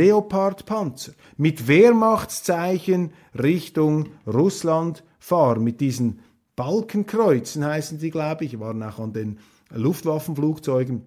Leopard-Panzer 0.77 1.13
mit 1.37 1.69
Wehrmachtszeichen 1.69 3.13
Richtung 3.35 4.11
Russland 4.27 5.05
fahren 5.19 5.65
mit 5.65 5.81
diesen 5.81 6.21
Balkenkreuzen 6.55 7.65
heißen 7.65 7.99
sie, 7.99 8.11
glaube 8.11 8.45
ich, 8.45 8.59
waren 8.59 8.83
auch 8.83 8.99
an 8.99 9.13
den 9.13 9.39
Luftwaffenflugzeugen 9.75 11.03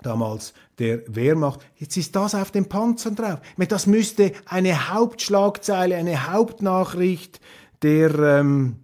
damals 0.00 0.54
der 0.78 1.02
Wehrmacht. 1.14 1.66
Jetzt 1.76 1.96
ist 1.96 2.16
das 2.16 2.34
auf 2.34 2.50
den 2.52 2.68
Panzern 2.68 3.16
drauf. 3.16 3.40
Das 3.68 3.86
müsste 3.86 4.32
eine 4.46 4.88
Hauptschlagzeile, 4.94 5.96
eine 5.96 6.32
Hauptnachricht 6.32 7.40
der, 7.82 8.18
ähm, 8.18 8.76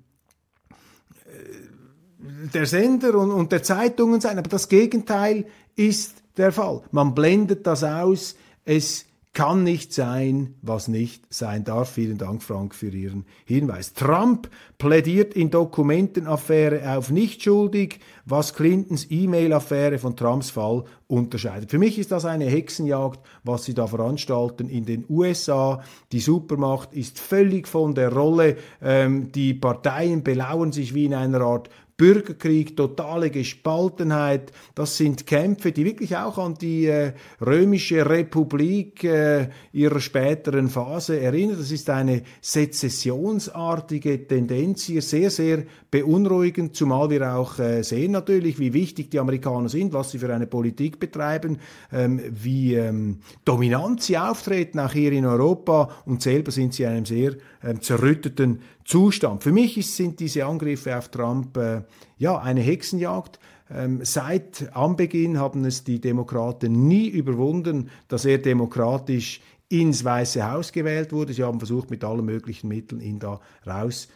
äh, 1.24 2.48
der 2.52 2.66
Sender 2.66 3.14
und, 3.14 3.30
und 3.30 3.52
der 3.52 3.62
Zeitungen 3.62 4.20
sein. 4.20 4.38
Aber 4.38 4.50
das 4.50 4.68
Gegenteil 4.68 5.46
ist 5.74 6.16
der 6.36 6.52
Fall. 6.52 6.82
Man 6.90 7.14
blendet 7.14 7.66
das 7.66 7.82
aus. 7.82 8.34
Es 8.66 9.06
kann 9.34 9.64
nicht 9.64 9.92
sein, 9.92 10.54
was 10.62 10.86
nicht 10.86 11.26
sein 11.28 11.64
darf. 11.64 11.90
Vielen 11.90 12.18
Dank, 12.18 12.42
Frank, 12.42 12.74
für 12.74 12.88
Ihren 12.88 13.26
Hinweis. 13.44 13.92
Trump 13.92 14.48
plädiert 14.78 15.34
in 15.34 15.50
Dokumentenaffäre 15.50 16.96
auf 16.96 17.10
nicht 17.10 17.42
schuldig, 17.42 17.98
was 18.24 18.54
Clintons 18.54 19.08
E-Mail-Affäre 19.10 19.98
von 19.98 20.16
Trumps 20.16 20.50
Fall 20.50 20.84
unterscheidet. 21.08 21.70
Für 21.70 21.78
mich 21.78 21.98
ist 21.98 22.12
das 22.12 22.24
eine 22.24 22.46
Hexenjagd, 22.46 23.20
was 23.42 23.64
sie 23.64 23.74
da 23.74 23.88
veranstalten 23.88 24.68
in 24.68 24.86
den 24.86 25.04
USA. 25.08 25.82
Die 26.12 26.20
Supermacht 26.20 26.92
ist 26.92 27.18
völlig 27.18 27.66
von 27.66 27.94
der 27.94 28.12
Rolle. 28.12 28.56
Ähm, 28.80 29.32
die 29.32 29.52
Parteien 29.52 30.22
belauern 30.22 30.72
sich 30.72 30.94
wie 30.94 31.06
in 31.06 31.14
einer 31.14 31.40
Art 31.40 31.68
Bürgerkrieg, 31.96 32.76
totale 32.76 33.30
Gespaltenheit. 33.30 34.50
Das 34.74 34.96
sind 34.96 35.28
Kämpfe, 35.28 35.70
die 35.70 35.84
wirklich 35.84 36.16
auch 36.16 36.38
an 36.38 36.54
die 36.54 36.86
äh, 36.86 37.12
römische 37.40 38.08
Republik 38.08 39.04
äh, 39.04 39.48
ihrer 39.72 40.00
späteren 40.00 40.68
Phase 40.68 41.20
erinnern. 41.20 41.56
Das 41.56 41.70
ist 41.70 41.88
eine 41.90 42.22
sezessionsartige 42.40 44.26
Tendenz 44.26 44.84
hier, 44.84 45.02
sehr, 45.02 45.30
sehr 45.30 45.64
beunruhigend, 45.92 46.74
zumal 46.74 47.10
wir 47.10 47.32
auch 47.32 47.60
äh, 47.60 47.82
sehen 47.84 48.10
natürlich, 48.10 48.58
wie 48.58 48.72
wichtig 48.72 49.12
die 49.12 49.20
Amerikaner 49.20 49.68
sind, 49.68 49.92
was 49.92 50.10
sie 50.10 50.18
für 50.18 50.34
eine 50.34 50.48
Politik 50.48 50.98
betreiben, 50.98 51.58
ähm, 51.92 52.20
wie 52.28 52.74
ähm, 52.74 53.20
dominant 53.44 54.02
sie 54.02 54.18
auftreten, 54.18 54.80
auch 54.80 54.92
hier 54.92 55.12
in 55.12 55.26
Europa 55.26 55.90
und 56.06 56.22
selber 56.22 56.50
sind 56.50 56.74
sie 56.74 56.82
in 56.82 56.88
einem 56.88 57.04
sehr 57.04 57.36
ähm, 57.62 57.80
zerrütteten 57.80 58.60
Zustand. 58.84 59.42
Für 59.42 59.52
mich 59.52 59.78
ist, 59.78 59.96
sind 59.96 60.20
diese 60.20 60.44
Angriffe 60.44 60.96
auf 60.96 61.08
Trump 61.08 61.56
äh, 61.56 61.82
ja 62.18 62.38
eine 62.38 62.60
Hexenjagd. 62.60 63.38
Ähm, 63.70 64.00
seit 64.02 64.74
Anbeginn 64.76 65.38
haben 65.38 65.64
es 65.64 65.84
die 65.84 66.00
Demokraten 66.00 66.86
nie 66.86 67.08
überwunden, 67.08 67.90
dass 68.08 68.24
er 68.24 68.38
demokratisch 68.38 69.40
ins 69.68 70.04
Weiße 70.04 70.50
Haus 70.50 70.72
gewählt 70.72 71.12
wurde. 71.12 71.32
Sie 71.32 71.42
haben 71.42 71.58
versucht, 71.58 71.90
mit 71.90 72.04
allen 72.04 72.24
möglichen 72.24 72.68
Mitteln 72.68 73.00
ihn 73.00 73.18
da 73.18 73.40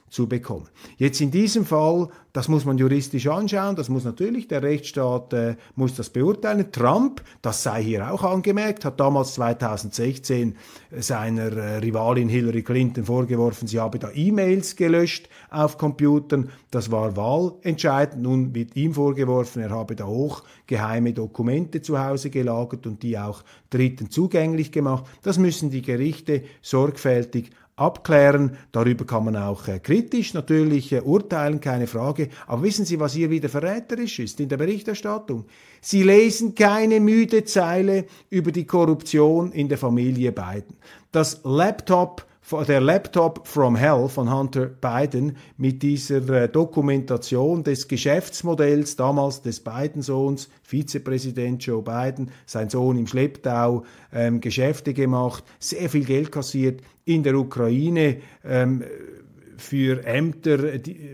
rauszubekommen. 0.09 0.69
Jetzt 0.97 1.21
in 1.21 1.31
diesem 1.31 1.65
Fall, 1.65 2.09
das 2.33 2.49
muss 2.49 2.65
man 2.65 2.79
juristisch 2.79 3.27
anschauen, 3.27 3.77
das 3.77 3.89
muss 3.89 4.05
natürlich, 4.05 4.49
der 4.49 4.63
Rechtsstaat 4.63 5.33
äh, 5.33 5.57
muss 5.77 5.95
das 5.95 6.11
beurteilen. 6.11 6.71
Trump, 6.73 7.23
das 7.43 7.63
sei 7.63 7.83
hier 7.83 8.13
auch 8.13 8.23
angemerkt, 8.23 8.85
hat 8.85 9.01
damals 9.01 9.35
2016 9.35 10.57
seiner 10.99 11.53
äh, 11.53 11.77
Rivalin 11.79 12.29
Hillary 12.29 12.63
Clinton 12.63 13.05
vorgeworfen, 13.05 13.69
sie 13.69 13.81
habe 13.81 13.99
da 13.99 14.11
E-Mails 14.13 14.77
gelöscht 14.77 15.29
auf 15.51 15.79
Computern. 15.79 16.51
Das 16.71 16.91
war 16.91 17.17
wahlentscheidend. 17.17 18.23
Nun 18.23 18.55
wird 18.55 18.77
ihm 18.77 18.95
vorgeworfen, 18.95 19.63
er 19.63 19.71
habe 19.71 19.97
da 19.97 20.07
hochgeheime 20.07 21.13
Dokumente 21.13 21.81
zu 21.81 21.99
Hause 21.99 22.31
gelagert 22.31 22.87
und 22.87 23.03
die 23.03 23.19
auch 23.19 23.43
Dritten 23.71 24.11
zugänglich 24.11 24.71
gemacht. 24.71 25.05
Das 25.23 25.39
müssen 25.39 25.71
die 25.71 25.83
Gerichte 25.83 26.43
sorgfältig 26.63 27.51
abklären. 27.79 28.57
Darüber 28.73 29.07
kann 29.07 29.25
man 29.25 29.37
auch 29.37 29.69
äh, 29.69 29.79
kritisch 29.79 30.35
natürlich 30.35 30.93
äh, 30.93 31.01
urteilen, 31.01 31.61
keine 31.61 31.87
Frage. 31.87 32.29
Aber 32.47 32.63
wissen 32.63 32.85
Sie, 32.85 33.01
was 33.01 33.15
hier 33.15 33.31
wieder 33.31 33.49
verräterisch 33.49 34.19
ist 34.19 34.41
in 34.41 34.49
der 34.49 34.57
Berichterstattung? 34.57 35.47
Sie 35.81 36.03
lesen 36.03 36.55
keine 36.55 37.01
müde 37.01 37.45
Zeile 37.45 38.05
über 38.31 38.53
die 38.53 38.67
Korruption 38.67 39.53
in 39.53 39.69
der 39.69 39.79
Familie 39.79 40.33
Biden. 40.33 40.77
Das 41.13 41.41
Laptop 41.45 42.28
der 42.67 42.81
Laptop 42.81 43.47
from 43.47 43.77
Hell 43.77 44.09
von 44.09 44.33
Hunter 44.33 44.67
Biden 44.67 45.37
mit 45.57 45.83
dieser 45.83 46.27
äh, 46.31 46.49
Dokumentation 46.49 47.63
des 47.63 47.87
Geschäftsmodells 47.89 48.97
damals 48.97 49.43
des 49.43 49.61
Biden-Sohns, 49.61 50.49
Vizepräsident 50.63 51.65
Joe 51.65 51.83
Biden, 51.83 52.31
sein 52.47 52.71
Sohn 52.71 52.97
im 52.99 53.07
Schlepptau, 53.07 53.85
ähm, 54.13 54.41
Geschäfte 54.41 54.95
gemacht, 54.95 55.45
sehr 55.59 55.91
viel 55.91 56.05
Geld 56.05 56.33
kassiert 56.33 56.81
in 57.05 57.23
der 57.23 57.35
Ukraine. 57.35 58.19
Ähm, 58.45 58.83
für 59.59 60.05
Ämter, 60.05 60.59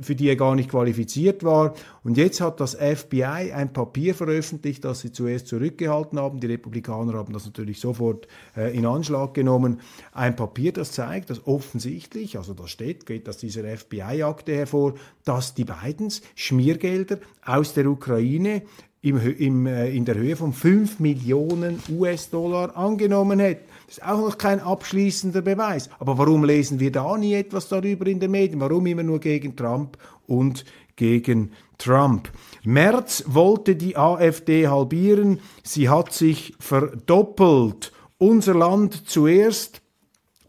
für 0.02 0.14
die 0.14 0.28
er 0.28 0.37
gar 0.37 0.54
nicht 0.54 0.70
qualifiziert 0.70 1.42
war. 1.42 1.74
Und 2.02 2.16
jetzt 2.16 2.40
hat 2.40 2.61
das 2.61 2.74
FBI 2.74 3.52
ein 3.52 3.72
Papier 3.72 4.14
veröffentlicht, 4.14 4.85
das 4.85 5.00
sie 5.00 5.12
zuerst 5.12 5.48
zurückgehalten 5.48 6.18
haben. 6.18 6.40
Die 6.40 6.46
Republikaner 6.46 7.14
haben 7.14 7.33
das 7.33 7.46
natürlich 7.46 7.80
sofort 7.80 8.28
äh, 8.57 8.76
in 8.76 8.87
Anschlag 8.87 9.35
genommen. 9.35 9.80
Ein 10.12 10.37
Papier, 10.37 10.72
das 10.72 10.92
zeigt, 10.92 11.30
dass 11.30 11.46
offensichtlich, 11.46 12.37
also 12.37 12.54
da 12.54 12.68
steht, 12.68 13.07
geht 13.07 13.28
aus 13.28 13.38
dieser 13.38 13.64
FBI-Akte 13.64 14.54
hervor, 14.54 14.94
dass 15.24 15.54
die 15.54 15.64
Bidens 15.64 16.22
Schmiergelder 16.35 17.18
aus 17.44 17.74
der 17.74 17.87
Ukraine 17.87 18.62
im, 19.05 19.19
im, 19.19 19.67
äh, 19.67 19.90
in 19.90 20.07
der 20.07 20.14
Höhe 20.14 20.35
von 20.35 20.55
5 20.55 20.99
Millionen 20.99 21.79
US-Dollar 21.90 22.75
angenommen 22.75 23.38
hätten. 23.38 23.69
Das 23.87 23.99
ist 23.99 24.05
auch 24.05 24.19
noch 24.19 24.38
kein 24.38 24.61
abschließender 24.61 25.43
Beweis. 25.43 25.90
Aber 25.99 26.17
warum 26.17 26.43
lesen 26.43 26.81
wir 26.81 26.90
da 26.90 27.19
nie 27.19 27.35
etwas 27.35 27.69
darüber 27.69 28.07
in 28.07 28.19
den 28.19 28.31
Medien? 28.31 28.61
Warum 28.61 28.87
immer 28.87 29.03
nur 29.03 29.21
gegen 29.21 29.57
Trump 29.57 29.99
und 30.27 30.64
gegen 30.97 31.53
Trump? 31.77 32.31
Merz 32.64 33.25
wollte 33.27 33.77
die 33.77 33.95
AfD 33.95 34.69
halbieren. 34.69 35.40
Sie 35.62 35.90
hat 35.90 36.14
sich 36.14 36.55
verdoppelt. 36.59 37.93
Unser 38.17 38.55
Land 38.55 39.07
zuerst. 39.07 39.83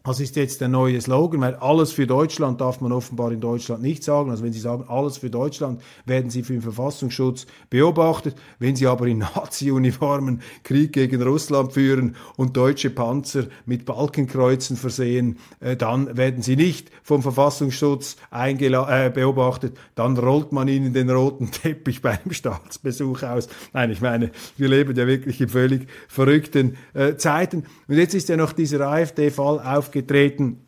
Das 0.06 0.20
ist 0.20 0.36
jetzt 0.36 0.60
der 0.60 0.68
neue 0.68 1.00
Slogan, 1.00 1.40
weil 1.40 1.56
alles 1.56 1.90
für 1.90 2.06
Deutschland 2.06 2.60
darf 2.60 2.80
man 2.80 2.92
offenbar 2.92 3.32
in 3.32 3.40
Deutschland 3.40 3.82
nicht 3.82 4.04
sagen. 4.04 4.30
Also 4.30 4.44
wenn 4.44 4.52
Sie 4.52 4.60
sagen, 4.60 4.84
alles 4.86 5.18
für 5.18 5.30
Deutschland, 5.30 5.82
werden 6.04 6.30
Sie 6.30 6.44
für 6.44 6.52
den 6.52 6.62
Verfassungsschutz 6.62 7.48
beobachtet. 7.70 8.36
Wenn 8.60 8.76
Sie 8.76 8.86
aber 8.86 9.08
in 9.08 9.18
Nazi-Uniformen 9.34 10.42
Krieg 10.62 10.92
gegen 10.92 11.20
Russland 11.22 11.72
führen 11.72 12.14
und 12.36 12.56
deutsche 12.56 12.90
Panzer 12.90 13.46
mit 13.64 13.84
Balkenkreuzen 13.84 14.76
versehen, 14.76 15.40
äh, 15.58 15.76
dann 15.76 16.16
werden 16.16 16.40
Sie 16.40 16.54
nicht 16.54 16.92
vom 17.02 17.20
Verfassungsschutz 17.20 18.16
äh, 18.30 19.10
beobachtet. 19.12 19.76
Dann 19.96 20.16
rollt 20.16 20.52
man 20.52 20.68
Ihnen 20.68 20.92
den 20.92 21.10
roten 21.10 21.50
Teppich 21.50 22.00
bei 22.00 22.10
einem 22.10 22.32
Staatsbesuch 22.32 23.24
aus. 23.24 23.48
Nein, 23.72 23.90
ich 23.90 24.00
meine, 24.00 24.30
wir 24.56 24.68
leben 24.68 24.94
ja 24.94 25.08
wirklich 25.08 25.40
in 25.40 25.48
völlig 25.48 25.88
verrückten 26.06 26.76
äh, 26.94 27.16
Zeiten. 27.16 27.64
Und 27.88 27.96
jetzt 27.96 28.14
ist 28.14 28.28
ja 28.28 28.36
noch 28.36 28.52
dieser 28.52 28.86
AfD-Fall 28.86 29.58
aufgegangen 29.58 29.95
aufgetreten 29.96 30.60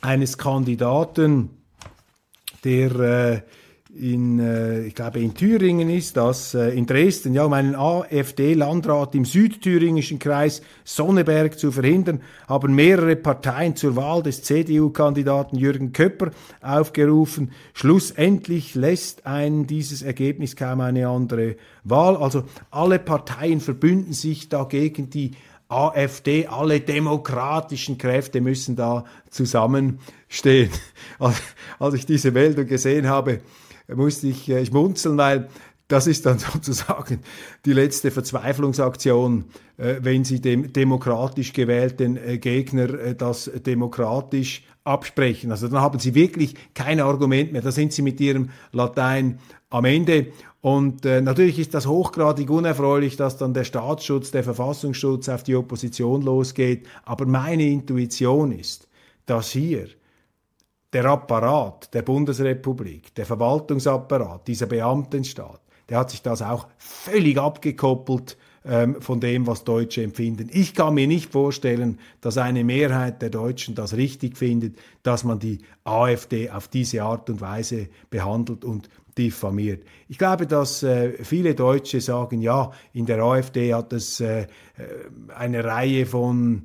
eines 0.00 0.38
Kandidaten, 0.38 1.50
der 2.64 2.94
äh, 3.00 3.40
in, 3.94 4.38
äh, 4.38 4.86
ich 4.86 4.94
glaube, 4.94 5.18
in 5.18 5.34
Thüringen 5.34 5.90
ist 5.90 6.16
das, 6.16 6.54
äh, 6.54 6.70
in 6.70 6.86
Dresden, 6.86 7.34
ja, 7.34 7.44
um 7.44 7.52
einen 7.52 7.74
AfD-Landrat 7.74 9.14
im 9.16 9.24
südthüringischen 9.24 10.18
Kreis 10.20 10.62
Sonneberg 10.84 11.58
zu 11.58 11.72
verhindern, 11.72 12.22
haben 12.48 12.74
mehrere 12.74 13.16
Parteien 13.16 13.74
zur 13.74 13.96
Wahl 13.96 14.22
des 14.22 14.44
CDU-Kandidaten 14.44 15.56
Jürgen 15.56 15.92
Köpper 15.92 16.30
aufgerufen. 16.62 17.50
Schlussendlich 17.74 18.76
lässt 18.76 19.26
ein 19.26 19.66
dieses 19.66 20.02
Ergebnis 20.02 20.54
kaum 20.54 20.80
eine 20.80 21.08
andere 21.08 21.56
Wahl. 21.84 22.16
Also 22.16 22.44
alle 22.70 23.00
Parteien 23.00 23.60
verbünden 23.60 24.12
sich 24.12 24.48
dagegen 24.48 25.10
die 25.10 25.32
AfD, 25.72 26.46
alle 26.46 26.80
demokratischen 26.80 27.98
Kräfte 27.98 28.40
müssen 28.40 28.76
da 28.76 29.04
zusammenstehen. 29.30 30.70
Als, 31.78 31.94
ich 31.94 32.06
diese 32.06 32.30
Meldung 32.30 32.66
gesehen 32.66 33.08
habe, 33.08 33.40
musste 33.88 34.28
ich 34.28 34.48
äh, 34.48 34.64
schmunzeln, 34.64 35.16
weil 35.18 35.48
das 35.88 36.06
ist 36.06 36.26
dann 36.26 36.38
sozusagen 36.52 37.20
die 37.64 37.72
letzte 37.72 38.10
Verzweiflungsaktion, 38.10 39.44
äh, 39.76 39.96
wenn 40.00 40.24
Sie 40.24 40.40
dem 40.40 40.72
demokratisch 40.72 41.52
gewählten 41.52 42.16
äh, 42.16 42.38
Gegner 42.38 43.14
das 43.14 43.50
demokratisch 43.66 44.64
absprechen. 44.84 45.50
Also 45.50 45.68
dann 45.68 45.80
haben 45.80 45.98
Sie 45.98 46.14
wirklich 46.14 46.54
kein 46.74 47.00
Argument 47.00 47.52
mehr. 47.52 47.62
Da 47.62 47.72
sind 47.72 47.92
Sie 47.92 48.02
mit 48.02 48.20
Ihrem 48.20 48.50
Latein 48.72 49.38
am 49.70 49.84
Ende. 49.84 50.28
Und 50.62 51.04
äh, 51.04 51.20
natürlich 51.20 51.58
ist 51.58 51.74
das 51.74 51.88
hochgradig 51.88 52.48
unerfreulich, 52.48 53.16
dass 53.16 53.36
dann 53.36 53.52
der 53.52 53.64
Staatsschutz, 53.64 54.30
der 54.30 54.44
Verfassungsschutz 54.44 55.28
auf 55.28 55.42
die 55.42 55.56
Opposition 55.56 56.22
losgeht. 56.22 56.86
Aber 57.04 57.26
meine 57.26 57.64
Intuition 57.64 58.52
ist, 58.52 58.88
dass 59.26 59.50
hier 59.50 59.88
der 60.92 61.04
Apparat 61.06 61.92
der 61.92 62.02
Bundesrepublik, 62.02 63.12
der 63.16 63.26
Verwaltungsapparat, 63.26 64.46
dieser 64.46 64.66
Beamtenstaat, 64.66 65.60
der 65.88 65.98
hat 65.98 66.10
sich 66.10 66.22
das 66.22 66.42
auch 66.42 66.68
völlig 66.78 67.38
abgekoppelt 67.38 68.36
ähm, 68.64 69.02
von 69.02 69.18
dem, 69.18 69.48
was 69.48 69.64
Deutsche 69.64 70.04
empfinden. 70.04 70.48
Ich 70.52 70.74
kann 70.74 70.94
mir 70.94 71.08
nicht 71.08 71.32
vorstellen, 71.32 71.98
dass 72.20 72.38
eine 72.38 72.62
Mehrheit 72.62 73.20
der 73.20 73.30
Deutschen 73.30 73.74
das 73.74 73.96
richtig 73.96 74.36
findet, 74.36 74.78
dass 75.02 75.24
man 75.24 75.40
die 75.40 75.58
AfD 75.82 76.50
auf 76.50 76.68
diese 76.68 77.02
Art 77.02 77.28
und 77.28 77.40
Weise 77.40 77.88
behandelt 78.10 78.64
und 78.64 78.88
diffamiert. 79.18 79.84
Ich 80.08 80.18
glaube, 80.18 80.46
dass 80.46 80.82
äh, 80.82 81.12
viele 81.24 81.54
Deutsche 81.54 82.00
sagen, 82.00 82.40
ja, 82.40 82.70
in 82.92 83.06
der 83.06 83.22
AfD 83.22 83.74
hat 83.74 83.92
es 83.92 84.20
äh, 84.20 84.42
äh, 84.42 84.46
eine 85.34 85.64
Reihe 85.64 86.06
von 86.06 86.64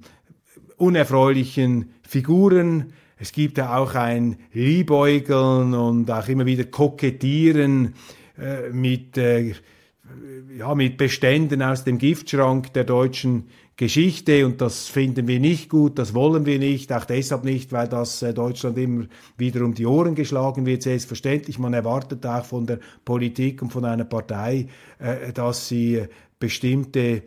unerfreulichen 0.78 1.94
Figuren. 2.08 2.94
Es 3.18 3.32
gibt 3.32 3.58
ja 3.58 3.78
auch 3.78 3.96
ein 3.96 4.38
Liebäugeln 4.54 5.74
und 5.74 6.10
auch 6.12 6.28
immer 6.28 6.46
wieder 6.46 6.66
Kokettieren 6.66 7.96
äh, 8.38 8.70
mit, 8.72 9.18
äh, 9.18 9.54
ja, 10.58 10.74
mit 10.76 10.98
Beständen 10.98 11.62
aus 11.62 11.84
dem 11.84 11.98
Giftschrank 11.98 12.74
der 12.74 12.84
deutschen 12.84 13.46
Geschichte 13.76 14.44
und 14.46 14.60
das 14.60 14.88
finden 14.88 15.28
wir 15.28 15.40
nicht 15.40 15.70
gut, 15.70 16.00
das 16.00 16.16
wollen 16.16 16.48
wir 16.48 16.58
nicht, 16.58 16.92
auch 16.92 17.06
deshalb 17.06 17.44
nicht, 17.44 17.72
weil 17.72 17.88
das 17.88 18.24
äh, 18.24 18.34
Deutschland 18.34 18.76
immer 18.78 19.06
wieder 19.38 19.64
um 19.64 19.76
die 19.76 19.86
Ohren 19.86 20.16
geschlagen 20.16 20.66
wird, 20.66 20.82
selbstverständlich. 20.82 21.60
Man 21.60 21.76
erwartet 21.76 22.26
auch 22.26 22.44
von 22.44 22.66
der 22.66 22.80
Politik 23.06 23.62
und 23.62 23.72
von 23.72 23.86
einer 23.86 24.06
Partei, 24.06 24.68
äh, 24.98 25.32
dass 25.32 25.68
sie 25.68 26.08
bestimmte 26.40 27.22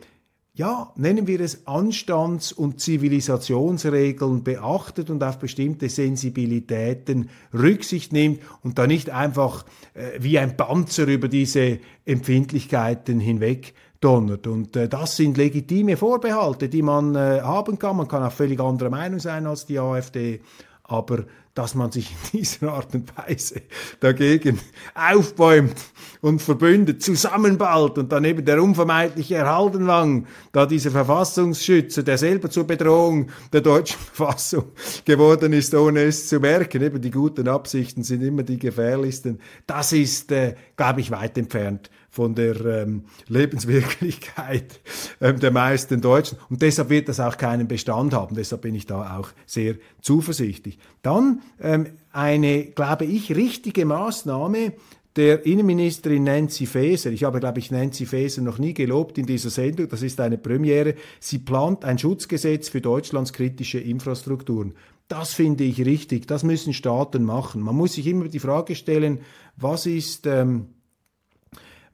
ja, 0.53 0.91
nennen 0.97 1.27
wir 1.27 1.39
es 1.39 1.65
Anstands- 1.65 2.51
und 2.51 2.81
Zivilisationsregeln 2.81 4.43
beachtet 4.43 5.09
und 5.09 5.23
auf 5.23 5.39
bestimmte 5.39 5.87
Sensibilitäten 5.87 7.29
Rücksicht 7.53 8.11
nimmt 8.11 8.41
und 8.61 8.77
da 8.77 8.85
nicht 8.85 9.09
einfach 9.09 9.65
äh, 9.93 10.19
wie 10.19 10.37
ein 10.37 10.57
Panzer 10.57 11.07
über 11.07 11.29
diese 11.29 11.79
Empfindlichkeiten 12.05 13.21
hinweg 13.21 13.73
donnert. 14.01 14.45
Und 14.45 14.75
äh, 14.75 14.89
das 14.89 15.15
sind 15.15 15.37
legitime 15.37 15.95
Vorbehalte, 15.95 16.67
die 16.67 16.81
man 16.81 17.15
äh, 17.15 17.39
haben 17.41 17.79
kann. 17.79 17.95
Man 17.95 18.09
kann 18.09 18.23
auch 18.23 18.33
völlig 18.33 18.59
anderer 18.59 18.89
Meinung 18.89 19.19
sein 19.19 19.47
als 19.47 19.65
die 19.65 19.79
AfD, 19.79 20.41
aber 20.83 21.23
dass 21.53 21.75
man 21.75 21.91
sich 21.91 22.11
in 22.11 22.39
dieser 22.39 22.73
Art 22.73 22.93
und 22.95 23.11
Weise 23.17 23.61
dagegen 23.99 24.59
aufbäumt 24.95 25.75
und 26.21 26.41
verbündet, 26.41 27.01
zusammenballt 27.01 27.97
und 27.97 28.11
dann 28.11 28.23
eben 28.25 28.45
der 28.45 28.61
unvermeidliche 28.61 29.35
Erhaltenwang, 29.35 30.27
da 30.51 30.65
dieser 30.65 30.91
Verfassungsschützer, 30.91 32.03
der 32.03 32.17
selber 32.17 32.49
zur 32.49 32.65
Bedrohung 32.65 33.29
der 33.51 33.61
deutschen 33.61 33.99
Verfassung 34.13 34.65
geworden 35.05 35.53
ist, 35.53 35.73
ohne 35.73 36.03
es 36.03 36.27
zu 36.27 36.39
merken, 36.39 36.81
eben 36.81 37.01
die 37.01 37.11
guten 37.11 37.47
Absichten 37.47 38.03
sind 38.03 38.21
immer 38.21 38.43
die 38.43 38.59
gefährlichsten, 38.59 39.39
das 39.67 39.93
ist, 39.93 40.31
äh, 40.31 40.55
glaube 40.75 41.01
ich, 41.01 41.11
weit 41.11 41.37
entfernt 41.37 41.89
von 42.11 42.35
der 42.35 42.59
ähm, 42.65 43.05
Lebenswirklichkeit 43.29 44.81
ähm, 45.21 45.39
der 45.39 45.51
meisten 45.51 46.01
Deutschen. 46.01 46.37
Und 46.49 46.61
deshalb 46.61 46.89
wird 46.89 47.07
das 47.07 47.21
auch 47.21 47.37
keinen 47.37 47.69
Bestand 47.69 48.13
haben. 48.13 48.35
Deshalb 48.35 48.63
bin 48.63 48.75
ich 48.75 48.85
da 48.85 49.17
auch 49.17 49.29
sehr 49.45 49.75
zuversichtlich. 50.01 50.77
Dann 51.01 51.40
ähm, 51.61 51.87
eine, 52.11 52.65
glaube 52.65 53.05
ich, 53.05 53.35
richtige 53.35 53.85
Maßnahme 53.85 54.73
der 55.15 55.45
Innenministerin 55.45 56.23
Nancy 56.23 56.65
Faeser. 56.65 57.11
Ich 57.11 57.23
habe, 57.23 57.39
glaube 57.39 57.59
ich, 57.59 57.71
Nancy 57.71 58.05
Faeser 58.05 58.41
noch 58.41 58.59
nie 58.59 58.73
gelobt 58.73 59.17
in 59.17 59.25
dieser 59.25 59.49
Sendung. 59.49 59.89
Das 59.89 60.01
ist 60.01 60.19
eine 60.21 60.37
Premiere. 60.37 60.95
Sie 61.19 61.39
plant 61.39 61.83
ein 61.83 61.97
Schutzgesetz 61.97 62.69
für 62.69 62.81
Deutschlands 62.81 63.33
kritische 63.33 63.79
Infrastrukturen. 63.79 64.73
Das 65.09 65.33
finde 65.33 65.65
ich 65.65 65.85
richtig. 65.85 66.27
Das 66.27 66.43
müssen 66.43 66.73
Staaten 66.73 67.25
machen. 67.25 67.61
Man 67.61 67.75
muss 67.75 67.93
sich 67.93 68.07
immer 68.07 68.29
die 68.29 68.39
Frage 68.39 68.75
stellen, 68.75 69.19
was 69.57 69.85
ist 69.85 70.25
ähm, 70.25 70.67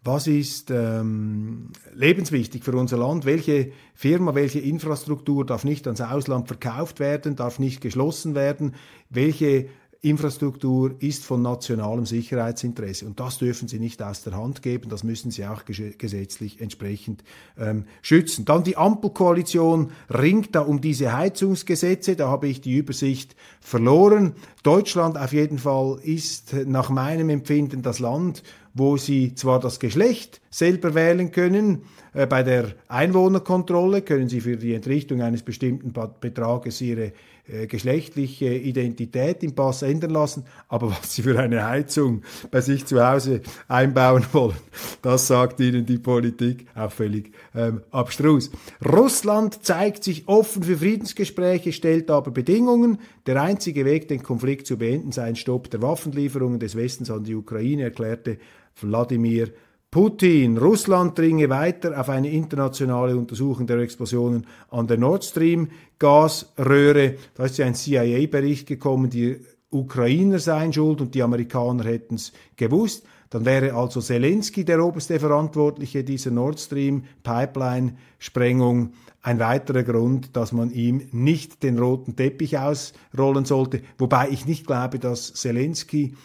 was 0.07 0.25
ist 0.25 0.71
ähm, 0.71 1.69
lebenswichtig 1.93 2.63
für 2.63 2.75
unser 2.75 2.97
Land, 2.97 3.25
welche 3.25 3.73
Firma, 3.93 4.33
welche 4.33 4.59
Infrastruktur 4.59 5.45
darf 5.45 5.63
nicht 5.65 5.85
ans 5.85 6.01
Ausland 6.01 6.47
verkauft 6.47 6.99
werden, 6.99 7.35
darf 7.35 7.59
nicht 7.59 7.81
geschlossen 7.81 8.33
werden, 8.33 8.73
welche 9.09 9.67
Infrastruktur 10.01 10.95
ist 10.99 11.25
von 11.25 11.41
nationalem 11.41 12.05
Sicherheitsinteresse. 12.05 13.05
Und 13.05 13.19
das 13.19 13.39
dürfen 13.39 13.67
Sie 13.67 13.79
nicht 13.79 14.01
aus 14.03 14.23
der 14.23 14.37
Hand 14.37 14.61
geben, 14.61 14.89
das 14.89 15.03
müssen 15.03 15.31
Sie 15.31 15.45
auch 15.45 15.63
gesetzlich 15.65 16.61
entsprechend 16.61 17.23
ähm, 17.57 17.85
schützen. 18.01 18.45
Dann 18.45 18.63
die 18.63 18.77
Ampelkoalition 18.77 19.91
ringt 20.13 20.55
da 20.55 20.61
um 20.61 20.81
diese 20.81 21.13
Heizungsgesetze, 21.17 22.15
da 22.15 22.27
habe 22.29 22.47
ich 22.47 22.61
die 22.61 22.77
Übersicht 22.77 23.35
verloren. 23.59 24.33
Deutschland 24.63 25.17
auf 25.17 25.33
jeden 25.33 25.57
Fall 25.57 25.99
ist 26.03 26.53
nach 26.65 26.89
meinem 26.89 27.29
Empfinden 27.29 27.81
das 27.81 27.99
Land, 27.99 28.43
wo 28.73 28.97
Sie 28.97 29.33
zwar 29.33 29.59
das 29.59 29.79
Geschlecht 29.79 30.41
selber 30.51 30.93
wählen 30.93 31.31
können, 31.31 31.83
äh, 32.13 32.25
bei 32.25 32.43
der 32.43 32.73
Einwohnerkontrolle 32.87 34.01
können 34.01 34.29
Sie 34.29 34.41
für 34.41 34.57
die 34.57 34.73
Entrichtung 34.73 35.21
eines 35.21 35.43
bestimmten 35.43 35.93
Betrages 36.19 36.81
Ihre 36.81 37.13
äh, 37.47 37.67
geschlechtliche 37.67 38.53
Identität 38.53 39.43
im 39.43 39.55
Pass 39.55 39.81
ändern 39.81 40.11
lassen, 40.11 40.43
aber 40.67 40.89
was 40.91 41.13
sie 41.13 41.21
für 41.21 41.39
eine 41.39 41.65
Heizung 41.65 42.23
bei 42.51 42.61
sich 42.61 42.85
zu 42.85 43.05
Hause 43.05 43.41
einbauen 43.67 44.25
wollen, 44.33 44.57
das 45.01 45.27
sagt 45.27 45.59
ihnen 45.59 45.85
die 45.85 45.97
Politik 45.97 46.67
auch 46.75 46.91
völlig 46.91 47.31
ähm, 47.55 47.81
abstrus. 47.91 48.51
Russland 48.85 49.63
zeigt 49.63 50.03
sich 50.03 50.27
offen 50.27 50.63
für 50.63 50.77
Friedensgespräche, 50.77 51.71
stellt 51.71 52.11
aber 52.11 52.31
Bedingungen. 52.31 52.99
Der 53.25 53.41
einzige 53.41 53.85
Weg, 53.85 54.07
den 54.07 54.23
Konflikt 54.23 54.67
zu 54.67 54.77
beenden, 54.77 55.11
sei 55.11 55.23
ein 55.23 55.35
Stopp 55.35 55.69
der 55.69 55.81
Waffenlieferungen 55.81 56.59
des 56.59 56.75
Westens 56.75 57.09
an 57.09 57.23
die 57.23 57.35
Ukraine, 57.35 57.83
erklärte 57.83 58.37
Wladimir 58.81 59.49
Putin, 59.89 60.57
Russland 60.57 61.17
dringe 61.17 61.49
weiter 61.49 61.99
auf 61.99 62.09
eine 62.09 62.29
internationale 62.29 63.15
Untersuchung 63.15 63.67
der 63.67 63.77
Explosionen 63.77 64.45
an 64.69 64.85
der 64.85 64.97
Nord 64.97 65.23
Stream 65.23 65.69
Gasröhre. 65.97 67.15
Da 67.35 67.45
ist 67.45 67.57
ja 67.57 67.65
ein 67.65 67.75
CIA-Bericht 67.75 68.67
gekommen, 68.67 69.09
die 69.09 69.37
Ukrainer 69.69 70.39
seien 70.39 70.73
schuld 70.73 70.99
und 70.99 71.15
die 71.15 71.23
Amerikaner 71.23 71.85
hätten 71.85 72.15
es 72.15 72.33
gewusst. 72.57 73.05
Dann 73.29 73.45
wäre 73.45 73.73
also 73.73 74.01
Zelensky 74.01 74.65
der 74.65 74.83
oberste 74.83 75.19
Verantwortliche 75.19 76.03
dieser 76.03 76.31
Nord 76.31 76.59
Stream 76.59 77.03
Pipeline 77.23 77.95
Sprengung. 78.19 78.91
Ein 79.21 79.39
weiterer 79.39 79.83
Grund, 79.83 80.35
dass 80.35 80.51
man 80.51 80.69
ihm 80.71 81.07
nicht 81.11 81.63
den 81.63 81.79
roten 81.79 82.15
Teppich 82.15 82.57
ausrollen 82.57 83.45
sollte. 83.45 83.81
Wobei 83.97 84.29
ich 84.29 84.45
nicht 84.45 84.67
glaube, 84.67 84.99
dass 84.99 85.33
Zelensky 85.33 86.15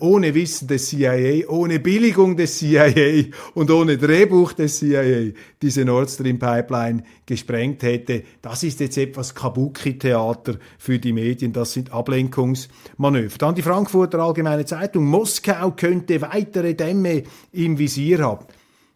ohne 0.00 0.34
Wissen 0.34 0.66
des 0.66 0.88
CIA, 0.88 1.48
ohne 1.48 1.78
Billigung 1.78 2.36
des 2.36 2.58
CIA 2.58 3.26
und 3.54 3.70
ohne 3.70 3.96
Drehbuch 3.96 4.52
des 4.52 4.78
CIA 4.78 5.32
diese 5.62 5.84
Nord 5.84 6.10
Stream 6.10 6.38
Pipeline 6.40 7.04
gesprengt 7.24 7.82
hätte. 7.84 8.24
Das 8.42 8.64
ist 8.64 8.80
jetzt 8.80 8.98
etwas 8.98 9.34
Kabuki-Theater 9.34 10.56
für 10.76 10.98
die 10.98 11.12
Medien. 11.12 11.52
Das 11.52 11.72
sind 11.72 11.92
Ablenkungsmanöver. 11.92 13.38
Dann 13.38 13.54
die 13.54 13.62
Frankfurter 13.62 14.18
Allgemeine 14.18 14.64
Zeitung. 14.64 15.04
Moskau 15.04 15.70
könnte 15.70 16.20
weitere 16.20 16.74
Dämme 16.74 17.22
im 17.52 17.78
Visier 17.78 18.18
haben. 18.18 18.46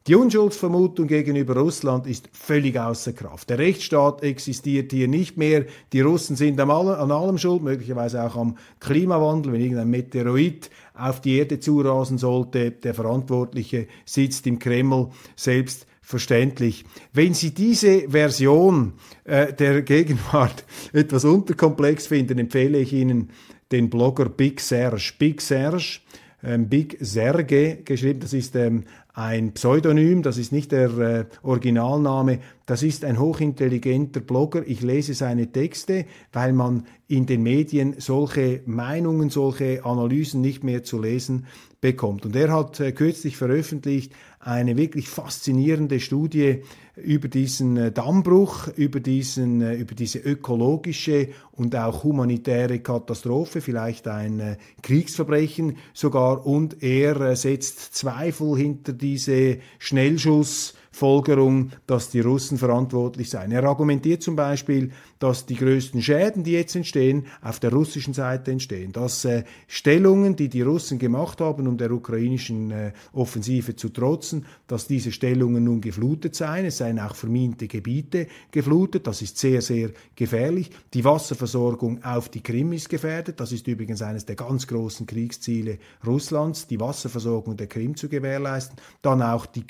Die 0.06 0.16
Unschuldsvermutung 0.16 1.06
gegenüber 1.06 1.56
Russland 1.56 2.06
ist 2.06 2.28
völlig 2.30 2.78
außer 2.78 3.14
Kraft. 3.14 3.48
Der 3.48 3.58
Rechtsstaat 3.58 4.22
existiert 4.22 4.92
hier 4.92 5.08
nicht 5.08 5.38
mehr. 5.38 5.64
Die 5.94 6.02
Russen 6.02 6.36
sind 6.36 6.60
an 6.60 6.70
allem 6.70 7.38
schuld, 7.38 7.62
möglicherweise 7.62 8.22
auch 8.22 8.36
am 8.36 8.58
Klimawandel. 8.80 9.54
Wenn 9.54 9.62
irgendein 9.62 9.88
Meteorit 9.88 10.68
auf 10.92 11.22
die 11.22 11.38
Erde 11.38 11.58
zurasen 11.58 12.18
sollte, 12.18 12.72
der 12.72 12.92
Verantwortliche 12.92 13.86
sitzt 14.04 14.46
im 14.46 14.58
Kreml 14.58 15.08
selbst 15.36 15.86
verständlich. 16.02 16.84
Wenn 17.14 17.32
Sie 17.32 17.54
diese 17.54 18.10
Version 18.10 18.92
äh, 19.24 19.54
der 19.54 19.80
Gegenwart 19.80 20.66
etwas 20.92 21.24
unterkomplex 21.24 22.08
finden, 22.08 22.38
empfehle 22.38 22.76
ich 22.76 22.92
Ihnen 22.92 23.30
den 23.72 23.88
Blogger 23.88 24.28
Big 24.28 24.60
Serge. 24.60 25.14
Big 25.18 25.40
Serge, 25.40 26.00
ähm, 26.42 26.68
Big 26.68 26.98
Serge 27.00 27.78
geschrieben, 27.86 28.20
das 28.20 28.34
ist 28.34 28.54
ähm, 28.54 28.84
ein 29.14 29.52
Pseudonym, 29.52 30.22
das 30.22 30.38
ist 30.38 30.52
nicht 30.52 30.72
der 30.72 30.98
äh, 30.98 31.24
Originalname, 31.42 32.40
das 32.66 32.82
ist 32.82 33.04
ein 33.04 33.18
hochintelligenter 33.18 34.20
Blogger. 34.20 34.66
Ich 34.66 34.80
lese 34.80 35.12
seine 35.12 35.52
Texte, 35.52 36.06
weil 36.32 36.54
man 36.54 36.86
in 37.06 37.26
den 37.26 37.42
Medien 37.42 37.96
solche 37.98 38.62
Meinungen, 38.64 39.28
solche 39.28 39.84
Analysen 39.84 40.40
nicht 40.40 40.64
mehr 40.64 40.82
zu 40.82 41.00
lesen 41.00 41.46
bekommt. 41.82 42.24
Und 42.24 42.34
er 42.34 42.50
hat 42.50 42.80
äh, 42.80 42.92
kürzlich 42.92 43.36
veröffentlicht 43.36 44.12
eine 44.40 44.78
wirklich 44.78 45.10
faszinierende 45.10 46.00
Studie 46.00 46.62
über 46.96 47.28
diesen 47.28 47.76
äh, 47.76 47.92
Dammbruch, 47.92 48.68
über, 48.68 49.00
diesen, 49.00 49.60
äh, 49.60 49.74
über 49.74 49.94
diese 49.94 50.18
ökologische 50.20 51.28
und 51.52 51.76
auch 51.76 52.02
humanitäre 52.02 52.78
Katastrophe, 52.78 53.60
vielleicht 53.60 54.08
ein 54.08 54.56
Kriegsverbrechen 54.80 55.76
sogar. 55.92 56.46
Und 56.46 56.82
er 56.82 57.36
setzt 57.36 57.94
Zweifel 57.94 58.56
hinter 58.56 58.94
diese 58.94 59.58
Schnellschuss 59.78 60.72
Folgerung, 60.94 61.70
dass 61.88 62.10
die 62.10 62.20
Russen 62.20 62.56
verantwortlich 62.56 63.28
seien. 63.28 63.50
Er 63.50 63.64
argumentiert 63.64 64.22
zum 64.22 64.36
Beispiel, 64.36 64.92
dass 65.18 65.44
die 65.44 65.56
größten 65.56 66.00
Schäden, 66.00 66.44
die 66.44 66.52
jetzt 66.52 66.76
entstehen, 66.76 67.26
auf 67.42 67.58
der 67.58 67.72
russischen 67.72 68.14
Seite 68.14 68.52
entstehen, 68.52 68.92
dass 68.92 69.24
äh, 69.24 69.42
Stellungen, 69.66 70.36
die 70.36 70.48
die 70.48 70.62
Russen 70.62 71.00
gemacht 71.00 71.40
haben, 71.40 71.66
um 71.66 71.78
der 71.78 71.90
ukrainischen 71.90 72.70
äh, 72.70 72.92
Offensive 73.12 73.74
zu 73.74 73.88
trotzen, 73.88 74.46
dass 74.68 74.86
diese 74.86 75.10
Stellungen 75.10 75.64
nun 75.64 75.80
geflutet 75.80 76.36
seien. 76.36 76.64
Es 76.66 76.78
seien 76.78 77.00
auch 77.00 77.16
verminte 77.16 77.66
Gebiete 77.66 78.28
geflutet. 78.52 79.08
Das 79.08 79.20
ist 79.20 79.36
sehr, 79.36 79.62
sehr 79.62 79.90
gefährlich. 80.14 80.70
Die 80.92 81.04
Wasserversorgung 81.04 82.04
auf 82.04 82.28
die 82.28 82.40
Krim 82.42 82.72
ist 82.72 82.88
gefährdet. 82.88 83.40
Das 83.40 83.50
ist 83.50 83.66
übrigens 83.66 84.00
eines 84.00 84.26
der 84.26 84.36
ganz 84.36 84.68
großen 84.68 85.06
Kriegsziele 85.06 85.78
Russlands, 86.06 86.68
die 86.68 86.78
Wasserversorgung 86.78 87.56
der 87.56 87.66
Krim 87.66 87.96
zu 87.96 88.08
gewährleisten. 88.08 88.76
Dann 89.02 89.22
auch 89.22 89.46
die 89.46 89.66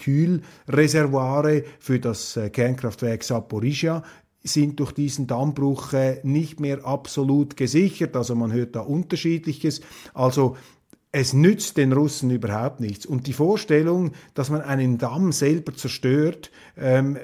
Kühlreservoire 1.14 1.62
für 1.78 2.00
das 2.00 2.36
äh, 2.36 2.50
Kernkraftwerk 2.50 3.22
Saporizhia 3.22 4.02
sind 4.42 4.78
durch 4.80 4.92
diesen 4.92 5.26
Dammbruch 5.26 5.92
äh, 5.92 6.20
nicht 6.22 6.60
mehr 6.60 6.84
absolut 6.84 7.56
gesichert. 7.56 8.16
Also 8.16 8.34
man 8.34 8.52
hört 8.52 8.76
da 8.76 8.80
unterschiedliches. 8.80 9.80
Also 10.12 10.56
es 11.12 11.32
nützt 11.32 11.76
den 11.76 11.92
Russen 11.92 12.30
überhaupt 12.30 12.80
nichts. 12.80 13.06
Und 13.06 13.26
die 13.26 13.32
Vorstellung, 13.32 14.12
dass 14.34 14.50
man 14.50 14.60
einen 14.60 14.98
Damm 14.98 15.32
selber 15.32 15.74
zerstört, 15.74 16.50
ähm, 16.76 17.16
äh, 17.16 17.20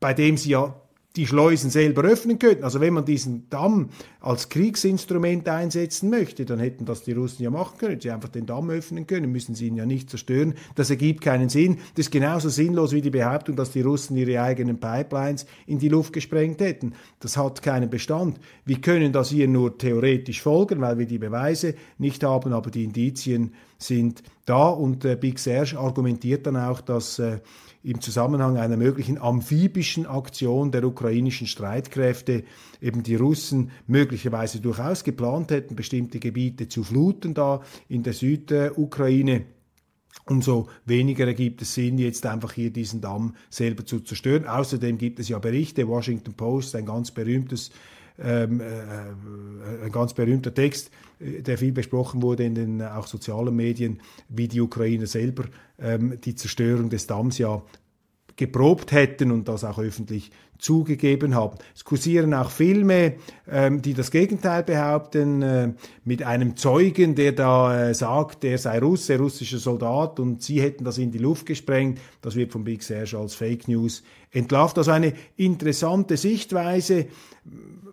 bei 0.00 0.12
dem 0.12 0.36
sie 0.36 0.50
ja 0.50 0.74
die 1.16 1.26
Schleusen 1.26 1.70
selber 1.70 2.02
öffnen 2.02 2.38
könnten. 2.38 2.64
Also 2.64 2.80
wenn 2.80 2.94
man 2.94 3.04
diesen 3.04 3.48
Damm 3.50 3.90
als 4.20 4.48
Kriegsinstrument 4.48 5.48
einsetzen 5.48 6.08
möchte, 6.08 6.44
dann 6.44 6.58
hätten 6.58 6.84
das 6.84 7.02
die 7.02 7.12
Russen 7.12 7.42
ja 7.42 7.50
machen 7.50 7.76
können. 7.78 8.00
Sie 8.00 8.10
einfach 8.10 8.30
den 8.30 8.46
Damm 8.46 8.70
öffnen 8.70 9.06
können, 9.06 9.30
müssen 9.30 9.54
sie 9.54 9.66
ihn 9.66 9.76
ja 9.76 9.84
nicht 9.84 10.08
zerstören. 10.08 10.54
Das 10.74 10.90
ergibt 10.90 11.20
keinen 11.20 11.48
Sinn. 11.48 11.78
Das 11.94 12.06
ist 12.06 12.12
genauso 12.12 12.48
sinnlos 12.48 12.92
wie 12.92 13.02
die 13.02 13.10
Behauptung, 13.10 13.56
dass 13.56 13.72
die 13.72 13.82
Russen 13.82 14.16
ihre 14.16 14.40
eigenen 14.40 14.80
Pipelines 14.80 15.46
in 15.66 15.78
die 15.78 15.88
Luft 15.88 16.12
gesprengt 16.12 16.60
hätten. 16.60 16.94
Das 17.20 17.36
hat 17.36 17.62
keinen 17.62 17.90
Bestand. 17.90 18.40
Wir 18.64 18.80
können 18.80 19.12
das 19.12 19.30
hier 19.30 19.48
nur 19.48 19.76
theoretisch 19.76 20.40
folgen, 20.40 20.80
weil 20.80 20.98
wir 20.98 21.06
die 21.06 21.18
Beweise 21.18 21.74
nicht 21.98 22.24
haben, 22.24 22.52
aber 22.52 22.70
die 22.70 22.84
Indizien 22.84 23.52
sind 23.78 24.22
da 24.46 24.68
und 24.68 25.04
äh, 25.04 25.16
Big 25.16 25.38
Serge 25.38 25.78
argumentiert 25.78 26.46
dann 26.46 26.56
auch, 26.56 26.80
dass 26.80 27.18
äh, 27.18 27.40
im 27.82 28.00
Zusammenhang 28.00 28.56
einer 28.56 28.76
möglichen 28.76 29.18
amphibischen 29.18 30.06
Aktion 30.06 30.70
der 30.70 30.84
ukrainischen 30.84 31.46
Streitkräfte 31.46 32.44
eben 32.80 33.02
die 33.02 33.16
Russen 33.16 33.70
möglicherweise 33.86 34.60
durchaus 34.60 35.04
geplant 35.04 35.50
hätten, 35.50 35.74
bestimmte 35.74 36.20
Gebiete 36.20 36.68
zu 36.68 36.84
fluten 36.84 37.34
da 37.34 37.60
in 37.88 38.02
der 38.02 38.12
Südukraine. 38.12 39.46
Umso 40.26 40.68
weniger 40.84 41.26
ergibt 41.26 41.62
es 41.62 41.74
Sinn, 41.74 41.98
jetzt 41.98 42.24
einfach 42.26 42.52
hier 42.52 42.70
diesen 42.70 43.00
Damm 43.00 43.34
selber 43.50 43.84
zu 43.84 44.00
zerstören. 44.00 44.46
Außerdem 44.46 44.98
gibt 44.98 45.18
es 45.18 45.28
ja 45.28 45.38
Berichte, 45.38 45.88
Washington 45.88 46.34
Post, 46.34 46.76
ein 46.76 46.86
ganz 46.86 47.10
berühmtes 47.10 47.70
ähm, 48.18 48.60
äh, 48.60 48.64
äh, 48.64 49.84
ein 49.84 49.90
ganz 49.90 50.12
berühmter 50.12 50.52
Text, 50.52 50.90
der 51.22 51.58
viel 51.58 51.72
besprochen 51.72 52.22
wurde 52.22 52.44
in 52.44 52.54
den 52.54 52.82
auch 52.82 53.06
sozialen 53.06 53.54
Medien, 53.54 54.00
wie 54.28 54.48
die 54.48 54.60
Ukrainer 54.60 55.06
selber 55.06 55.44
ähm, 55.78 56.18
die 56.20 56.34
Zerstörung 56.34 56.90
des 56.90 57.06
Damms 57.06 57.38
ja 57.38 57.62
geprobt 58.36 58.92
hätten 58.92 59.30
und 59.30 59.48
das 59.48 59.64
auch 59.64 59.78
öffentlich 59.78 60.30
zugegeben 60.58 61.34
haben. 61.34 61.58
Es 61.74 61.84
kursieren 61.84 62.32
auch 62.34 62.50
Filme, 62.50 63.14
ähm, 63.50 63.82
die 63.82 63.94
das 63.94 64.10
Gegenteil 64.12 64.62
behaupten, 64.62 65.42
äh, 65.42 65.72
mit 66.04 66.22
einem 66.22 66.56
Zeugen, 66.56 67.16
der 67.16 67.32
da 67.32 67.90
äh, 67.90 67.94
sagt, 67.94 68.44
er 68.44 68.58
sei 68.58 68.78
Russe, 68.78 69.18
russischer 69.18 69.58
Soldat 69.58 70.20
und 70.20 70.40
sie 70.42 70.62
hätten 70.62 70.84
das 70.84 70.98
in 70.98 71.10
die 71.10 71.18
Luft 71.18 71.46
gesprengt. 71.46 71.98
Das 72.20 72.36
wird 72.36 72.52
von 72.52 72.62
Big 72.62 72.82
Serge 72.84 73.18
als 73.18 73.34
Fake 73.34 73.66
News 73.66 74.04
entlarvt. 74.30 74.78
Also 74.78 74.92
eine 74.92 75.14
interessante 75.36 76.16
Sichtweise, 76.16 77.06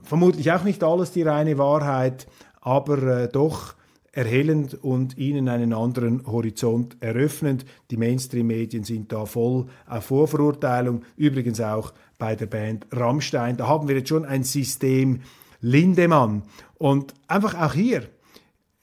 vermutlich 0.03 0.51
auch 0.51 0.63
nicht 0.63 0.83
alles 0.83 1.11
die 1.11 1.23
reine 1.23 1.57
Wahrheit, 1.57 2.27
aber 2.61 3.01
äh, 3.03 3.29
doch 3.29 3.75
erhellend 4.11 4.73
und 4.73 5.17
ihnen 5.17 5.47
einen 5.49 5.73
anderen 5.73 6.25
Horizont 6.25 6.97
eröffnend. 6.99 7.65
Die 7.91 7.97
Mainstream-Medien 7.97 8.83
sind 8.83 9.11
da 9.11 9.25
voll 9.25 9.67
auf 9.87 10.05
Vorverurteilung, 10.05 11.03
übrigens 11.15 11.61
auch 11.61 11.93
bei 12.17 12.35
der 12.35 12.47
Band 12.47 12.87
Rammstein. 12.91 13.57
Da 13.57 13.67
haben 13.67 13.87
wir 13.87 13.95
jetzt 13.95 14.09
schon 14.09 14.25
ein 14.25 14.43
System 14.43 15.21
Lindemann. 15.61 16.43
Und 16.77 17.13
einfach 17.27 17.59
auch 17.59 17.73
hier 17.73 18.03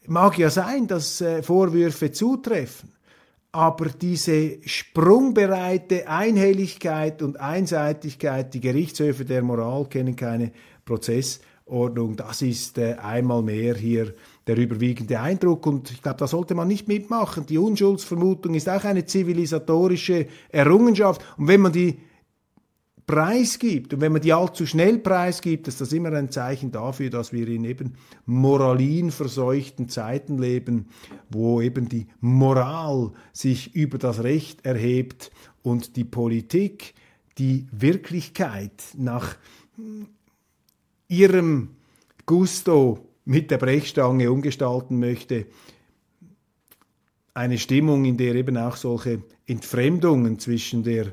mag 0.07 0.39
ja 0.39 0.51
sein, 0.51 0.87
dass 0.87 1.21
äh, 1.21 1.43
Vorwürfe 1.43 2.13
zutreffen, 2.13 2.93
aber 3.53 3.87
diese 3.87 4.59
sprungbereite 4.65 6.09
Einhelligkeit 6.09 7.23
und 7.23 7.41
Einseitigkeit, 7.41 8.53
die 8.55 8.61
Gerichtshöfe 8.61 9.25
der 9.25 9.43
Moral 9.43 9.87
kennen 9.87 10.15
keine 10.15 10.53
Prozessordnung, 11.67 12.17
das 12.17 12.43
ist 12.43 12.79
äh, 12.79 12.95
einmal 12.95 13.43
mehr 13.43 13.75
hier 13.75 14.15
der 14.47 14.57
überwiegende 14.57 15.21
Eindruck. 15.21 15.67
Und 15.67 15.91
ich 15.91 16.01
glaube, 16.01 16.19
da 16.19 16.27
sollte 16.27 16.55
man 16.55 16.69
nicht 16.69 16.89
mitmachen. 16.89 17.47
Die 17.47 17.59
Unschuldsvermutung 17.59 18.55
ist 18.55 18.69
auch 18.69 18.85
eine 18.85 19.05
zivilisatorische 19.05 20.29
Errungenschaft. 20.49 21.23
Und 21.37 21.49
wenn 21.49 21.61
man 21.61 21.73
die 21.73 21.99
preisgibt 23.07 23.95
und 23.95 24.01
wenn 24.01 24.13
man 24.13 24.21
die 24.21 24.33
allzu 24.33 24.67
schnell 24.67 24.99
preisgibt, 24.99 25.69
ist 25.69 25.81
das 25.81 25.93
immer 25.93 26.13
ein 26.13 26.31
Zeichen 26.31 26.73
dafür, 26.73 27.11
dass 27.11 27.33
wir 27.33 27.47
in 27.47 27.65
eben 27.65 27.95
moralinverseuchten 28.27 29.89
Zeiten 29.89 30.39
leben, 30.39 30.87
wo 31.31 31.61
eben 31.61 31.89
die 31.89 32.07
Moral 32.21 33.13
sich 33.33 33.75
über 33.75 33.99
das 33.99 34.23
Recht 34.23 34.65
erhebt 34.65 35.31
und 35.63 35.97
die 35.97 36.05
Politik 36.05 36.95
die 37.39 37.67
Wirklichkeit 37.71 38.83
nach 38.97 39.37
ihrem 41.09 41.71
Gusto 42.25 43.09
mit 43.25 43.51
der 43.51 43.59
Brechstange 43.59 44.31
umgestalten 44.31 44.99
möchte. 44.99 45.47
Eine 47.35 47.59
Stimmung, 47.59 48.05
in 48.05 48.17
der 48.17 48.35
eben 48.35 48.57
auch 48.57 48.77
solche 48.77 49.23
Entfremdungen 49.47 50.39
zwischen 50.39 50.83
der 50.83 51.13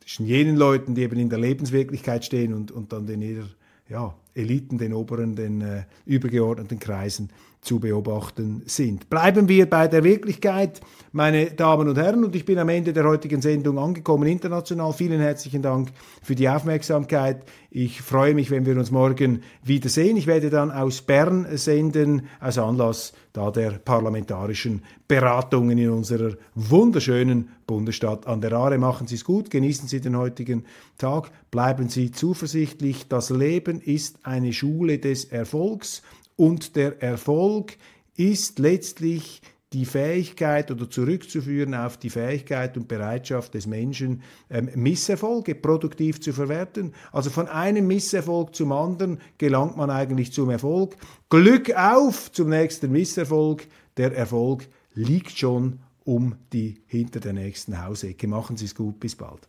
zwischen 0.00 0.26
jenen 0.26 0.56
Leuten, 0.56 0.94
die 0.94 1.02
eben 1.02 1.18
in 1.18 1.30
der 1.30 1.38
Lebenswirklichkeit 1.38 2.24
stehen 2.24 2.54
und, 2.54 2.72
und 2.72 2.92
dann 2.92 3.06
den 3.06 3.22
eher 3.22 3.44
ja, 3.88 4.14
Eliten, 4.34 4.78
den 4.78 4.92
oberen, 4.94 5.36
den 5.36 5.60
äh, 5.60 5.84
übergeordneten 6.06 6.78
Kreisen 6.78 7.30
zu 7.62 7.78
beobachten 7.78 8.62
sind. 8.66 9.08
Bleiben 9.08 9.48
wir 9.48 9.70
bei 9.70 9.86
der 9.86 10.02
Wirklichkeit, 10.02 10.80
meine 11.12 11.52
Damen 11.52 11.88
und 11.88 11.96
Herren, 11.96 12.24
und 12.24 12.34
ich 12.34 12.44
bin 12.44 12.58
am 12.58 12.68
Ende 12.68 12.92
der 12.92 13.04
heutigen 13.04 13.40
Sendung 13.40 13.78
angekommen 13.78 14.28
international. 14.28 14.92
Vielen 14.92 15.20
herzlichen 15.20 15.62
Dank 15.62 15.92
für 16.22 16.34
die 16.34 16.48
Aufmerksamkeit. 16.48 17.44
Ich 17.70 18.02
freue 18.02 18.34
mich, 18.34 18.50
wenn 18.50 18.66
wir 18.66 18.76
uns 18.76 18.90
morgen 18.90 19.42
wiedersehen. 19.62 20.16
Ich 20.16 20.26
werde 20.26 20.50
dann 20.50 20.72
aus 20.72 21.02
Bern 21.02 21.46
senden, 21.56 22.26
als 22.40 22.58
Anlass 22.58 23.12
da 23.32 23.52
der 23.52 23.78
parlamentarischen 23.78 24.82
Beratungen 25.06 25.78
in 25.78 25.90
unserer 25.90 26.32
wunderschönen 26.56 27.50
Bundesstadt 27.66 28.26
an 28.26 28.40
der 28.40 28.52
Aare. 28.54 28.76
Machen 28.76 29.06
Sie 29.06 29.14
es 29.14 29.24
gut, 29.24 29.50
genießen 29.50 29.86
Sie 29.86 30.00
den 30.00 30.16
heutigen 30.16 30.64
Tag, 30.98 31.30
bleiben 31.52 31.88
Sie 31.88 32.10
zuversichtlich. 32.10 33.06
Das 33.08 33.30
Leben 33.30 33.80
ist 33.80 34.18
eine 34.24 34.52
Schule 34.52 34.98
des 34.98 35.26
Erfolgs. 35.26 36.02
Und 36.36 36.76
der 36.76 37.02
Erfolg 37.02 37.76
ist 38.16 38.58
letztlich 38.58 39.42
die 39.72 39.86
Fähigkeit 39.86 40.70
oder 40.70 40.88
zurückzuführen 40.90 41.74
auf 41.74 41.96
die 41.96 42.10
Fähigkeit 42.10 42.76
und 42.76 42.88
Bereitschaft 42.88 43.54
des 43.54 43.66
Menschen, 43.66 44.22
ähm, 44.50 44.68
Misserfolge 44.74 45.54
produktiv 45.54 46.20
zu 46.20 46.32
verwerten. 46.32 46.92
Also 47.10 47.30
von 47.30 47.48
einem 47.48 47.86
Misserfolg 47.86 48.54
zum 48.54 48.72
anderen 48.72 49.18
gelangt 49.38 49.76
man 49.76 49.90
eigentlich 49.90 50.32
zum 50.32 50.50
Erfolg. 50.50 50.96
Glück 51.30 51.74
auf 51.74 52.30
zum 52.32 52.50
nächsten 52.50 52.92
Misserfolg. 52.92 53.66
Der 53.96 54.14
Erfolg 54.14 54.68
liegt 54.94 55.38
schon 55.38 55.80
um 56.04 56.34
die 56.52 56.82
hinter 56.86 57.20
der 57.20 57.32
nächsten 57.32 57.82
Hausecke. 57.82 58.26
Machen 58.26 58.56
Sie 58.56 58.66
es 58.66 58.74
gut, 58.74 59.00
bis 59.00 59.16
bald. 59.16 59.48